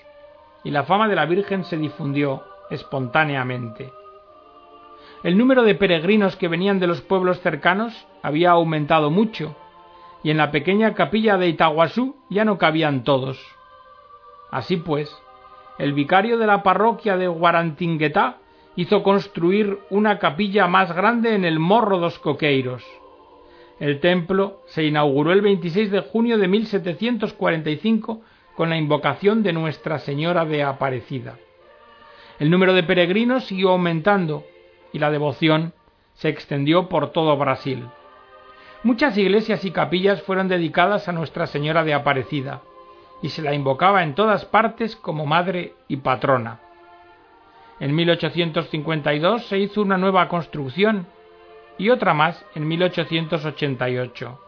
y 0.65 0.71
la 0.71 0.83
fama 0.83 1.07
de 1.07 1.15
la 1.15 1.27
Virgen 1.27 1.63
se 1.65 1.77
difundió 1.77 2.43
espontáneamente. 2.71 3.93
El 5.23 5.39
número 5.39 5.63
de 5.63 5.77
peregrinos 5.77 6.37
que 6.37 6.49
venían 6.49 6.81
de 6.81 6.89
los 6.89 7.01
pueblos 7.01 7.41
cercanos 7.41 8.07
había 8.23 8.51
aumentado 8.51 9.11
mucho, 9.11 9.55
y 10.23 10.31
en 10.31 10.37
la 10.37 10.51
pequeña 10.51 10.95
capilla 10.95 11.37
de 11.37 11.49
Itaguasú 11.49 12.17
ya 12.29 12.45
no 12.45 12.59
cabían 12.59 13.05
todos. 13.05 13.39
Así 14.51 14.77
pues, 14.77 15.17
el 15.79 15.93
vicario 15.93 16.37
de 16.39 16.49
la 16.49 16.63
parroquia 16.63 17.17
de 17.17 17.29
Guarantinguetá 17.29 18.39
hizo 18.75 19.03
construir 19.03 19.79
una 19.91 20.19
capilla 20.19 20.67
más 20.67 20.93
grande 20.93 21.35
en 21.35 21.45
el 21.45 21.61
Morro 21.61 21.99
dos 21.99 22.19
Coqueiros. 22.19 22.85
El 23.79 24.01
templo 24.01 24.63
se 24.67 24.85
inauguró 24.85 25.33
el 25.33 25.43
26 25.43 25.91
de 25.91 26.01
junio 26.01 26.39
de 26.39 26.49
1745 26.49 28.23
con 28.57 28.71
la 28.71 28.79
invocación 28.79 29.43
de 29.43 29.53
Nuestra 29.53 29.99
Señora 29.99 30.47
de 30.47 30.63
Aparecida. 30.63 31.37
El 32.39 32.51
número 32.51 32.73
de 32.73 32.83
peregrinos 32.83 33.45
siguió 33.45 33.71
aumentando 33.71 34.45
y 34.93 34.99
la 34.99 35.11
devoción 35.11 35.75
se 36.15 36.31
extendió 36.31 36.89
por 36.89 37.13
todo 37.13 37.37
Brasil. 37.37 37.85
Muchas 38.83 39.19
iglesias 39.19 39.65
y 39.65 39.71
capillas 39.71 40.23
fueron 40.23 40.49
dedicadas 40.49 41.09
a 41.09 41.13
Nuestra 41.13 41.47
Señora 41.47 41.85
de 41.85 41.93
Aparecida, 41.93 42.63
y 43.23 43.31
se 43.31 43.43
la 43.43 43.55
invocaba 43.55 44.03
en 44.03 44.15
todas 44.15 44.45
partes 44.45 44.97
como 44.97 45.27
madre 45.27 45.75
y 45.89 45.97
patrona. 45.97 46.61
En 47.81 47.95
1852 47.95 49.47
se 49.47 49.59
hizo 49.59 49.83
una 49.83 49.99
nueva 49.99 50.29
construcción 50.29 51.07
y 51.79 51.91
otra 51.91 52.15
más 52.15 52.45
en 52.55 52.67
1888. 52.67 54.41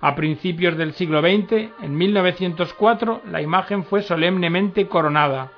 A 0.00 0.14
principios 0.14 0.76
del 0.76 0.92
siglo 0.92 1.20
XX, 1.20 1.70
en 1.82 1.96
1904, 1.96 3.22
la 3.30 3.42
imagen 3.42 3.84
fue 3.84 4.02
solemnemente 4.02 4.86
coronada 4.86 5.50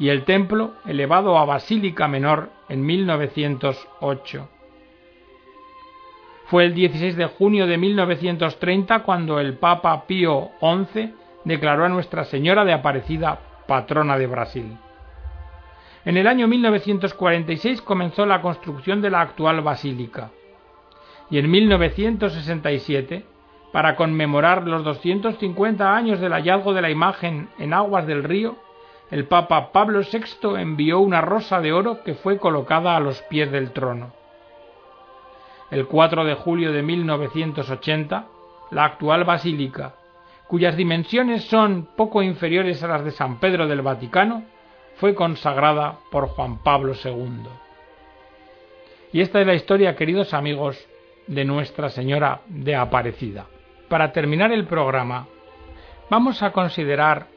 y 0.00 0.08
el 0.08 0.24
templo 0.24 0.72
elevado 0.86 1.38
a 1.38 1.44
Basílica 1.44 2.08
Menor 2.08 2.48
en 2.68 2.84
1908. 2.84 4.48
Fue 6.46 6.64
el 6.64 6.74
16 6.74 7.16
de 7.16 7.26
junio 7.26 7.66
de 7.66 7.78
1930 7.78 9.04
cuando 9.04 9.38
el 9.38 9.58
Papa 9.58 10.06
Pío 10.06 10.50
XI 10.60 11.12
declaró 11.44 11.84
a 11.84 11.88
Nuestra 11.88 12.24
Señora 12.24 12.64
de 12.64 12.72
Aparecida 12.72 13.38
patrona 13.68 14.18
de 14.18 14.26
Brasil. 14.26 14.76
En 16.04 16.16
el 16.16 16.26
año 16.26 16.48
1946 16.48 17.82
comenzó 17.82 18.24
la 18.24 18.40
construcción 18.40 19.02
de 19.02 19.10
la 19.10 19.20
actual 19.20 19.60
basílica 19.60 20.30
y 21.30 21.38
en 21.38 21.50
1967, 21.50 23.24
para 23.72 23.94
conmemorar 23.94 24.66
los 24.66 24.82
250 24.82 25.94
años 25.94 26.20
del 26.20 26.32
hallazgo 26.32 26.74
de 26.74 26.82
la 26.82 26.90
imagen 26.90 27.48
en 27.58 27.72
aguas 27.72 28.06
del 28.06 28.24
río, 28.24 28.56
el 29.10 29.26
Papa 29.26 29.70
Pablo 29.72 30.00
VI 30.00 30.60
envió 30.60 31.00
una 31.00 31.20
rosa 31.20 31.60
de 31.60 31.72
oro 31.72 32.02
que 32.02 32.14
fue 32.14 32.38
colocada 32.38 32.96
a 32.96 33.00
los 33.00 33.22
pies 33.22 33.52
del 33.52 33.72
trono. 33.72 34.12
El 35.70 35.86
4 35.86 36.24
de 36.24 36.34
julio 36.34 36.72
de 36.72 36.82
1980, 36.82 38.26
la 38.72 38.84
actual 38.84 39.24
basílica, 39.24 39.94
cuyas 40.48 40.76
dimensiones 40.76 41.44
son 41.44 41.88
poco 41.96 42.22
inferiores 42.22 42.82
a 42.82 42.88
las 42.88 43.04
de 43.04 43.12
San 43.12 43.38
Pedro 43.38 43.68
del 43.68 43.82
Vaticano, 43.82 44.42
fue 45.00 45.14
consagrada 45.14 45.98
por 46.10 46.28
Juan 46.28 46.58
Pablo 46.58 46.92
II. 46.92 47.48
Y 49.12 49.22
esta 49.22 49.40
es 49.40 49.46
la 49.46 49.54
historia, 49.54 49.96
queridos 49.96 50.34
amigos, 50.34 50.78
de 51.26 51.46
Nuestra 51.46 51.88
Señora 51.88 52.42
de 52.48 52.76
Aparecida. 52.76 53.46
Para 53.88 54.12
terminar 54.12 54.52
el 54.52 54.66
programa, 54.66 55.26
vamos 56.10 56.42
a 56.42 56.52
considerar 56.52 57.28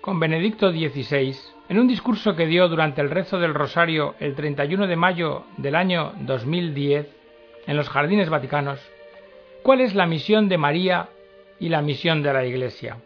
con 0.00 0.18
Benedicto 0.18 0.70
XVI, 0.70 1.36
en 1.68 1.78
un 1.78 1.88
discurso 1.88 2.34
que 2.34 2.46
dio 2.46 2.68
durante 2.68 3.02
el 3.02 3.10
rezo 3.10 3.38
del 3.38 3.52
Rosario 3.52 4.14
el 4.18 4.34
31 4.34 4.86
de 4.86 4.96
mayo 4.96 5.44
del 5.58 5.74
año 5.74 6.14
2010 6.20 7.06
en 7.66 7.76
los 7.76 7.90
Jardines 7.90 8.30
Vaticanos, 8.30 8.80
cuál 9.62 9.82
es 9.82 9.94
la 9.94 10.06
misión 10.06 10.48
de 10.48 10.56
María 10.56 11.10
y 11.60 11.68
la 11.68 11.82
misión 11.82 12.22
de 12.22 12.32
la 12.32 12.46
Iglesia. 12.46 12.96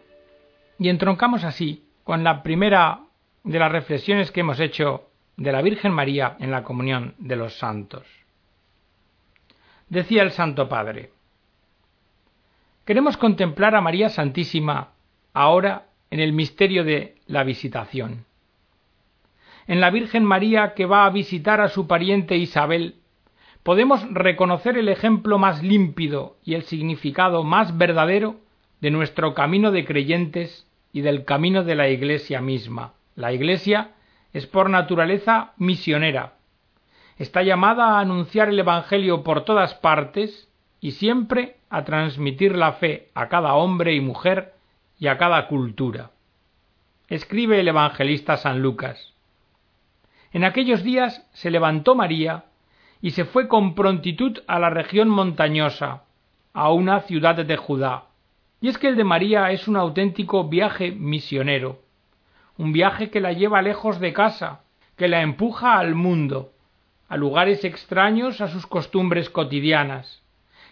Y 0.77 0.87
entroncamos 0.87 1.43
así 1.43 1.83
con 2.05 2.23
la 2.23 2.43
primera 2.43 3.01
de 3.43 3.59
las 3.59 3.71
reflexiones 3.71 4.31
que 4.31 4.41
hemos 4.41 4.59
hecho 4.59 5.09
de 5.37 5.51
la 5.51 5.61
Virgen 5.61 5.91
María 5.91 6.35
en 6.39 6.51
la 6.51 6.63
comunión 6.63 7.15
de 7.17 7.35
los 7.35 7.57
santos. 7.57 8.05
Decía 9.87 10.21
el 10.21 10.31
Santo 10.31 10.67
Padre, 10.67 11.11
queremos 12.85 13.17
contemplar 13.17 13.75
a 13.75 13.81
María 13.81 14.09
Santísima 14.09 14.89
ahora 15.33 15.87
en 16.11 16.19
el 16.19 16.33
misterio 16.33 16.83
de 16.83 17.15
la 17.27 17.43
visitación. 17.43 18.25
En 19.67 19.79
la 19.79 19.91
Virgen 19.91 20.25
María 20.25 20.73
que 20.73 20.85
va 20.85 21.05
a 21.05 21.09
visitar 21.09 21.61
a 21.61 21.69
su 21.69 21.87
pariente 21.87 22.35
Isabel, 22.35 22.95
podemos 23.63 24.03
reconocer 24.11 24.77
el 24.77 24.89
ejemplo 24.89 25.37
más 25.37 25.63
límpido 25.63 26.37
y 26.43 26.55
el 26.55 26.63
significado 26.63 27.43
más 27.43 27.77
verdadero 27.77 28.37
de 28.81 28.91
nuestro 28.91 29.33
camino 29.33 29.71
de 29.71 29.85
creyentes 29.85 30.67
y 30.91 31.01
del 31.01 31.23
camino 31.25 31.63
de 31.63 31.75
la 31.75 31.89
Iglesia 31.89 32.41
misma. 32.41 32.93
La 33.19 33.33
Iglesia 33.33 33.91
es 34.31 34.47
por 34.47 34.69
naturaleza 34.69 35.51
misionera. 35.57 36.35
Está 37.17 37.43
llamada 37.43 37.97
a 37.97 37.99
anunciar 37.99 38.47
el 38.47 38.57
Evangelio 38.57 39.23
por 39.25 39.43
todas 39.43 39.73
partes 39.73 40.47
y 40.79 40.91
siempre 40.91 41.57
a 41.69 41.83
transmitir 41.83 42.55
la 42.55 42.71
fe 42.71 43.09
a 43.13 43.27
cada 43.27 43.55
hombre 43.55 43.93
y 43.93 43.99
mujer 43.99 44.53
y 44.97 45.07
a 45.07 45.17
cada 45.17 45.49
cultura. 45.49 46.11
Escribe 47.09 47.59
el 47.59 47.67
evangelista 47.67 48.37
San 48.37 48.61
Lucas. 48.61 49.13
En 50.31 50.45
aquellos 50.45 50.81
días 50.81 51.27
se 51.33 51.51
levantó 51.51 51.95
María 51.95 52.45
y 53.01 53.11
se 53.11 53.25
fue 53.25 53.49
con 53.49 53.75
prontitud 53.75 54.39
a 54.47 54.59
la 54.59 54.69
región 54.69 55.09
montañosa, 55.09 56.03
a 56.53 56.71
una 56.71 57.01
ciudad 57.01 57.35
de 57.35 57.57
Judá. 57.57 58.05
Y 58.61 58.69
es 58.69 58.77
que 58.77 58.87
el 58.87 58.95
de 58.95 59.03
María 59.03 59.51
es 59.51 59.67
un 59.67 59.75
auténtico 59.75 60.47
viaje 60.47 60.91
misionero, 60.91 61.81
un 62.59 62.73
viaje 62.73 63.09
que 63.09 63.21
la 63.21 63.31
lleva 63.31 63.61
lejos 63.61 64.01
de 64.01 64.11
casa, 64.11 64.63
que 64.97 65.07
la 65.07 65.21
empuja 65.21 65.79
al 65.79 65.95
mundo, 65.95 66.51
a 67.07 67.15
lugares 67.15 67.63
extraños 67.63 68.41
a 68.41 68.49
sus 68.49 68.67
costumbres 68.67 69.29
cotidianas, 69.29 70.21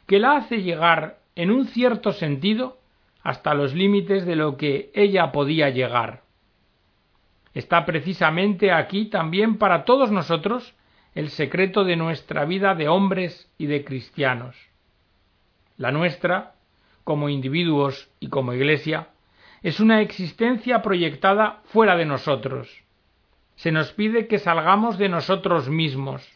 que 0.05 0.19
la 0.19 0.35
hace 0.35 0.63
llegar, 0.63 1.19
en 1.35 1.49
un 1.49 1.65
cierto 1.67 2.11
sentido, 2.11 2.77
hasta 3.23 3.53
los 3.53 3.73
límites 3.73 4.25
de 4.25 4.35
lo 4.35 4.57
que 4.57 4.91
ella 4.95 5.31
podía 5.31 5.69
llegar. 5.69 6.23
Está 7.53 7.85
precisamente 7.85 8.73
aquí 8.73 9.05
también 9.05 9.57
para 9.57 9.85
todos 9.85 10.11
nosotros 10.11 10.75
el 11.15 11.29
secreto 11.29 11.85
de 11.85 11.95
nuestra 11.95 12.43
vida 12.43 12.75
de 12.75 12.89
hombres 12.89 13.49
y 13.57 13.67
de 13.67 13.85
cristianos. 13.85 14.57
La 15.77 15.93
nuestra, 15.93 16.55
como 17.05 17.29
individuos 17.29 18.09
y 18.19 18.27
como 18.27 18.51
Iglesia, 18.51 19.07
es 19.63 19.79
una 19.79 20.01
existencia 20.01 20.81
proyectada 20.81 21.61
fuera 21.65 21.95
de 21.95 22.05
nosotros. 22.05 22.83
Se 23.55 23.71
nos 23.71 23.91
pide 23.91 24.27
que 24.27 24.39
salgamos 24.39 24.97
de 24.97 25.09
nosotros 25.09 25.69
mismos, 25.69 26.27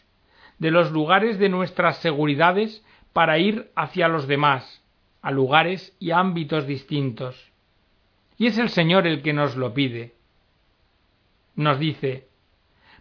de 0.58 0.70
los 0.70 0.90
lugares 0.90 1.38
de 1.38 1.48
nuestras 1.48 1.98
seguridades 1.98 2.84
para 3.12 3.38
ir 3.38 3.70
hacia 3.76 4.08
los 4.08 4.26
demás, 4.26 4.82
a 5.20 5.30
lugares 5.30 5.96
y 6.00 6.10
ámbitos 6.10 6.66
distintos. 6.66 7.52
Y 8.38 8.46
es 8.46 8.58
el 8.58 8.70
Señor 8.70 9.06
el 9.06 9.22
que 9.22 9.32
nos 9.32 9.56
lo 9.56 9.72
pide. 9.72 10.14
Nos 11.54 11.78
dice, 11.78 12.28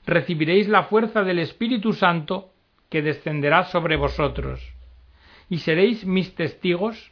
recibiréis 0.05 0.67
la 0.67 0.83
fuerza 0.83 1.23
del 1.23 1.39
Espíritu 1.39 1.93
Santo 1.93 2.53
que 2.89 3.01
descenderá 3.01 3.63
sobre 3.63 3.95
vosotros, 3.95 4.61
y 5.49 5.59
seréis 5.59 6.05
mis 6.05 6.35
testigos 6.35 7.11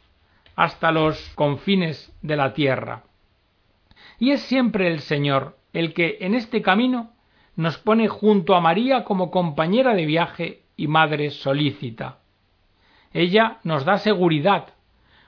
hasta 0.56 0.92
los 0.92 1.18
confines 1.34 2.12
de 2.22 2.36
la 2.36 2.52
tierra. 2.52 3.04
Y 4.18 4.32
es 4.32 4.42
siempre 4.42 4.88
el 4.88 5.00
Señor 5.00 5.56
el 5.72 5.94
que 5.94 6.18
en 6.20 6.34
este 6.34 6.62
camino 6.62 7.12
nos 7.56 7.78
pone 7.78 8.08
junto 8.08 8.54
a 8.54 8.60
María 8.60 9.04
como 9.04 9.30
compañera 9.30 9.94
de 9.94 10.06
viaje 10.06 10.62
y 10.76 10.86
madre 10.86 11.30
solícita. 11.30 12.18
Ella 13.12 13.58
nos 13.64 13.84
da 13.84 13.98
seguridad, 13.98 14.74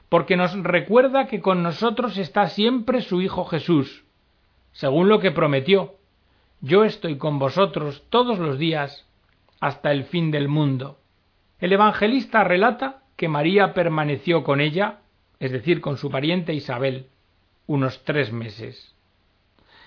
porque 0.08 0.36
nos 0.36 0.54
recuerda 0.62 1.26
que 1.26 1.40
con 1.40 1.62
nosotros 1.62 2.16
está 2.16 2.48
siempre 2.48 3.02
su 3.02 3.20
Hijo 3.20 3.44
Jesús, 3.44 4.04
según 4.72 5.08
lo 5.08 5.20
que 5.20 5.30
prometió, 5.30 5.96
yo 6.60 6.84
estoy 6.84 7.18
con 7.18 7.38
vosotros 7.38 8.04
todos 8.08 8.38
los 8.38 8.58
días 8.58 9.06
hasta 9.60 9.92
el 9.92 10.04
fin 10.04 10.30
del 10.30 10.48
mundo. 10.48 10.98
El 11.58 11.72
evangelista 11.72 12.44
relata 12.44 13.02
que 13.16 13.28
María 13.28 13.74
permaneció 13.74 14.44
con 14.44 14.60
ella, 14.60 15.00
es 15.42 15.50
decir, 15.50 15.80
con 15.80 15.96
su 15.96 16.08
pariente 16.08 16.54
Isabel, 16.54 17.08
unos 17.66 18.04
tres 18.04 18.32
meses. 18.32 18.94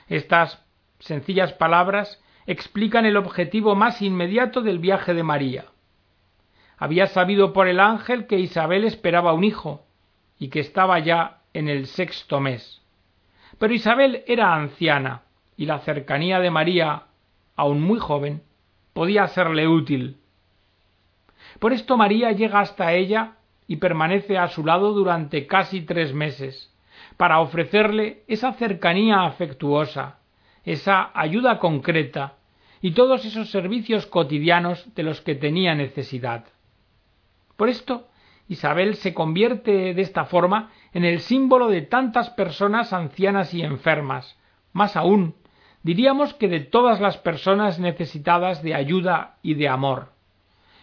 Estas 0.10 0.62
sencillas 1.00 1.54
palabras 1.54 2.22
explican 2.46 3.06
el 3.06 3.16
objetivo 3.16 3.74
más 3.74 4.02
inmediato 4.02 4.62
del 4.62 4.80
viaje 4.80 5.14
de 5.14 5.24
María. 5.24 5.68
Había 6.78 7.08
sabido 7.08 7.54
por 7.54 7.70
el 7.70 7.80
ángel 7.80 8.28
que 8.28 8.38
Isabel 8.38 8.84
esperaba 8.84 9.32
un 9.32 9.46
hijo 9.46 9.86
y 10.38 10.50
que 10.50 10.60
estaba 10.60 11.00
ya 11.00 11.40
en 11.54 11.70
el 11.70 11.88
sexto 11.88 12.42
mes. 12.42 12.82
Pero 13.58 13.74
Isabel 13.74 14.26
era 14.28 14.56
anciana 14.56 15.22
y 15.56 15.68
la 15.68 15.80
cercanía 15.80 16.42
de 16.42 16.52
María, 16.52 17.04
aun 17.56 17.80
muy 17.80 18.00
joven, 18.00 18.44
podía 18.92 19.26
serle 19.28 19.70
útil. 19.70 20.18
Por 21.60 21.72
esto 21.72 21.96
María 21.96 22.34
llega 22.34 22.60
hasta 22.60 22.92
ella 22.92 23.38
y 23.68 23.78
permanece 23.78 24.38
a 24.38 24.48
su 24.48 24.66
lado 24.66 24.94
durante 24.94 25.48
casi 25.48 25.82
tres 25.82 26.14
meses, 26.14 26.74
para 27.18 27.40
ofrecerle 27.40 28.24
esa 28.28 28.54
cercanía 28.54 29.24
afectuosa, 29.24 30.20
esa 30.64 31.12
ayuda 31.14 31.60
concreta 31.60 32.36
y 32.82 32.92
todos 32.92 33.26
esos 33.26 33.50
servicios 33.50 34.06
cotidianos 34.06 34.94
de 34.96 35.04
los 35.04 35.22
que 35.22 35.36
tenía 35.36 35.76
necesidad. 35.76 36.46
Por 37.56 37.70
esto, 37.70 38.08
Isabel 38.48 38.96
se 38.96 39.14
convierte 39.14 39.94
de 39.94 40.02
esta 40.02 40.26
forma 40.26 40.72
en 40.94 41.04
el 41.04 41.20
símbolo 41.22 41.68
de 41.68 41.82
tantas 41.82 42.30
personas 42.30 42.94
ancianas 42.94 43.54
y 43.54 43.64
enfermas, 43.64 44.38
más 44.74 44.96
aún 44.96 45.36
diríamos 45.86 46.34
que 46.34 46.48
de 46.48 46.62
todas 46.62 47.00
las 47.00 47.18
personas 47.20 47.78
necesitadas 47.78 48.64
de 48.64 48.74
ayuda 48.74 49.38
y 49.44 49.54
de 49.54 49.70
amor. 49.70 50.15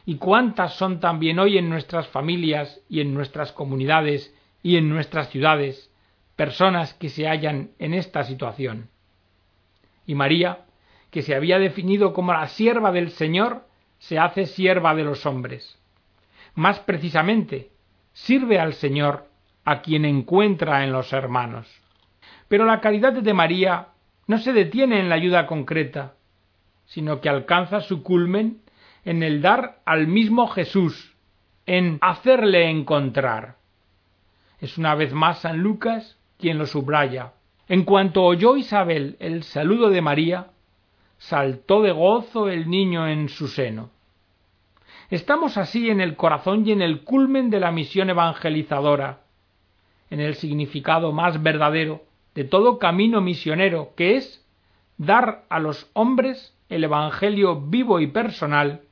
¿Y 0.05 0.17
cuántas 0.17 0.75
son 0.75 1.01
también 1.01 1.39
hoy 1.39 1.59
en 1.59 1.69
nuestras 1.69 2.09
familias 2.09 2.81
y 2.89 3.01
en 3.01 3.15
nuestras 3.15 3.53
comunidades 3.53 4.35
y 4.63 4.77
en 4.77 4.89
nuestras 4.89 5.29
ciudades 5.31 5.91
personas 6.35 6.95
que 6.95 7.09
se 7.09 7.29
hallan 7.29 7.71
en 7.79 7.95
esta 7.95 8.25
situación? 8.25 8.91
Y 10.07 10.15
María, 10.15 10.65
que 11.11 11.23
se 11.23 11.35
había 11.35 11.59
definido 11.59 12.13
como 12.13 12.33
la 12.33 12.49
sierva 12.49 12.91
del 12.91 13.11
Señor, 13.11 13.67
se 13.99 14.19
hace 14.19 14.47
sierva 14.47 14.95
de 14.95 15.05
los 15.05 15.25
hombres. 15.27 15.79
Más 16.55 16.81
precisamente, 16.81 17.71
sirve 18.13 18.59
al 18.59 18.75
Señor 18.75 19.29
a 19.65 19.83
quien 19.83 20.05
encuentra 20.05 20.83
en 20.83 20.93
los 20.93 21.13
hermanos. 21.13 21.69
Pero 22.49 22.65
la 22.65 22.81
caridad 22.81 23.13
de 23.13 23.35
María 23.35 23.89
no 24.27 24.39
se 24.39 24.53
detiene 24.53 24.99
en 24.99 25.09
la 25.09 25.15
ayuda 25.15 25.47
concreta, 25.47 26.15
sino 26.87 27.21
que 27.21 27.29
alcanza 27.29 27.81
su 27.81 28.03
culmen 28.03 28.62
en 29.05 29.23
el 29.23 29.43
dar 29.43 29.81
al 29.85 30.07
mismo 30.07 30.47
Jesús, 30.49 31.17
en 31.67 31.99
hacerle 32.01 32.71
encontrar. 32.71 33.57
Es 34.61 34.79
una 34.79 34.95
vez 34.95 35.13
más 35.13 35.41
San 35.41 35.59
Lucas 35.59 36.19
quien 36.39 36.59
lo 36.59 36.67
subraya. 36.67 37.33
En 37.69 37.85
cuanto 37.85 38.23
oyó 38.25 38.57
Isabel 38.57 39.17
el 39.21 39.43
saludo 39.43 39.91
de 39.91 40.03
María, 40.03 40.49
saltó 41.19 41.83
de 41.83 41.93
gozo 41.93 42.49
el 42.49 42.69
niño 42.69 43.09
en 43.09 43.29
su 43.29 43.49
seno. 43.49 43.91
Estamos 45.11 45.57
así 45.57 45.91
en 45.91 46.01
el 46.01 46.17
corazón 46.17 46.67
y 46.67 46.73
en 46.73 46.83
el 46.83 47.03
culmen 47.03 47.51
de 47.51 47.61
la 47.61 47.71
misión 47.71 48.11
evangelizadora, 48.11 49.21
en 50.11 50.21
el 50.21 50.35
significado 50.35 51.13
más 51.13 51.43
verdadero 51.43 52.03
de 52.35 52.45
todo 52.45 52.79
camino 52.79 53.21
misionero, 53.21 53.93
que 53.97 54.17
es 54.17 54.45
dar 54.97 55.45
a 55.49 55.59
los 55.59 55.91
hombres 55.93 56.57
el 56.69 56.85
Evangelio 56.85 57.61
vivo 57.61 58.01
y 58.01 58.07
personal, 58.07 58.83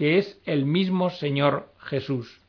que 0.00 0.16
es 0.16 0.40
el 0.46 0.64
mismo 0.64 1.10
Señor 1.10 1.74
Jesús. 1.78 2.40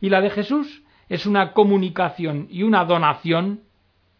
Y 0.00 0.08
la 0.08 0.20
de 0.20 0.30
Jesús 0.30 0.82
es 1.08 1.24
una 1.24 1.52
comunicación 1.52 2.48
y 2.50 2.64
una 2.64 2.84
donación 2.84 3.60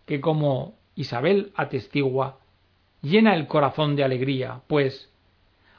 que, 0.07 0.21
como 0.21 0.77
Isabel 0.95 1.51
atestigua, 1.57 2.39
llena 3.03 3.35
el 3.35 3.49
corazón 3.49 3.97
de 3.97 4.05
alegría, 4.05 4.61
pues 4.69 5.11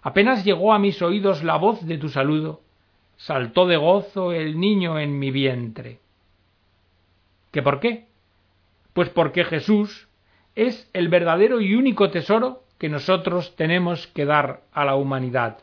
apenas 0.02 0.44
llegó 0.44 0.74
a 0.74 0.80
mis 0.80 1.02
oídos 1.02 1.42
la 1.42 1.56
voz 1.56 1.86
de 1.86 1.98
tu 1.98 2.10
saludo, 2.10 2.60
saltó 3.16 3.66
de 3.66 3.78
gozo 3.78 4.34
el 4.34 4.60
niño 4.60 5.00
en 5.00 5.18
mi 5.18 5.32
vientre. 5.32 6.00
¿Qué 7.52 7.62
por 7.62 7.80
qué? 7.80 8.08
Pues 8.92 9.08
porque 9.08 9.46
Jesús 9.46 10.10
es 10.56 10.90
el 10.92 11.08
verdadero 11.08 11.62
y 11.62 11.76
único 11.76 12.12
tesoro 12.12 12.64
que 12.78 12.90
nosotros 12.90 13.56
tenemos 13.56 14.08
que 14.08 14.26
dar 14.26 14.64
a 14.74 14.84
la 14.84 14.96
humanidad. 14.96 15.60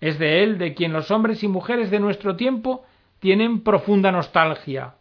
Es 0.00 0.18
de 0.18 0.42
Él 0.42 0.58
de 0.58 0.74
quien 0.74 0.92
los 0.92 1.10
hombres 1.10 1.42
y 1.42 1.48
mujeres 1.48 1.90
de 1.90 2.00
nuestro 2.00 2.36
tiempo 2.36 2.84
tienen 3.18 3.62
profunda 3.62 4.12
nostalgia, 4.12 4.94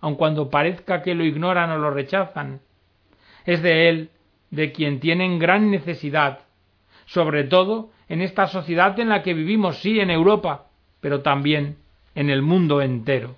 aun 0.00 0.14
cuando 0.16 0.50
parezca 0.50 1.02
que 1.02 1.14
lo 1.14 1.24
ignoran 1.24 1.70
o 1.70 1.78
lo 1.78 1.90
rechazan. 1.90 2.60
Es 3.44 3.62
de 3.62 3.88
Él 3.88 4.10
de 4.50 4.72
quien 4.72 5.00
tienen 5.00 5.38
gran 5.38 5.70
necesidad, 5.70 6.40
sobre 7.06 7.44
todo 7.44 7.90
en 8.08 8.22
esta 8.22 8.46
sociedad 8.46 8.98
en 8.98 9.08
la 9.08 9.22
que 9.22 9.34
vivimos, 9.34 9.78
sí, 9.78 10.00
en 10.00 10.10
Europa, 10.10 10.66
pero 11.00 11.20
también 11.20 11.76
en 12.14 12.30
el 12.30 12.42
mundo 12.42 12.80
entero. 12.80 13.36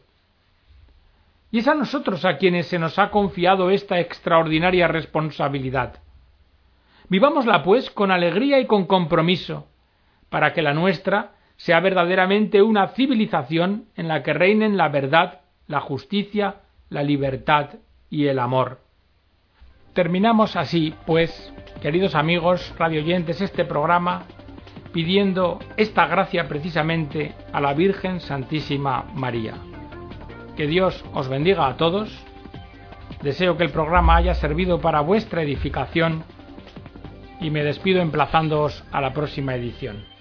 Y 1.50 1.58
es 1.60 1.68
a 1.68 1.74
nosotros 1.74 2.24
a 2.24 2.36
quienes 2.36 2.66
se 2.66 2.78
nos 2.78 2.98
ha 2.98 3.10
confiado 3.10 3.70
esta 3.70 3.98
extraordinaria 3.98 4.88
responsabilidad. 4.88 6.00
Vivámosla, 7.08 7.62
pues, 7.62 7.90
con 7.90 8.10
alegría 8.10 8.60
y 8.60 8.66
con 8.66 8.86
compromiso, 8.86 9.66
para 10.28 10.52
que 10.52 10.62
la 10.62 10.74
nuestra 10.74 11.32
sea 11.56 11.80
verdaderamente 11.80 12.62
una 12.62 12.88
civilización 12.88 13.86
en 13.96 14.08
la 14.08 14.22
que 14.22 14.34
reinen 14.34 14.76
la 14.76 14.88
verdad, 14.88 15.40
la 15.66 15.80
justicia, 15.80 16.56
la 16.90 17.02
libertad 17.02 17.70
y 18.10 18.26
el 18.26 18.38
amor. 18.38 18.80
Terminamos 19.94 20.56
así, 20.56 20.94
pues, 21.06 21.52
queridos 21.80 22.14
amigos 22.14 22.74
radioyentes, 22.78 23.40
este 23.40 23.64
programa 23.64 24.24
pidiendo 24.92 25.58
esta 25.76 26.06
gracia 26.06 26.48
precisamente 26.48 27.34
a 27.52 27.60
la 27.60 27.74
Virgen 27.74 28.20
Santísima 28.20 29.04
María. 29.14 29.54
Que 30.56 30.66
Dios 30.66 31.04
os 31.12 31.28
bendiga 31.28 31.66
a 31.66 31.76
todos. 31.76 32.24
Deseo 33.22 33.56
que 33.56 33.64
el 33.64 33.70
programa 33.70 34.16
haya 34.16 34.34
servido 34.34 34.80
para 34.80 35.00
vuestra 35.00 35.42
edificación 35.42 36.24
y 37.40 37.50
me 37.50 37.62
despido 37.62 38.00
emplazándoos 38.00 38.84
a 38.90 39.00
la 39.00 39.12
próxima 39.12 39.54
edición. 39.54 40.15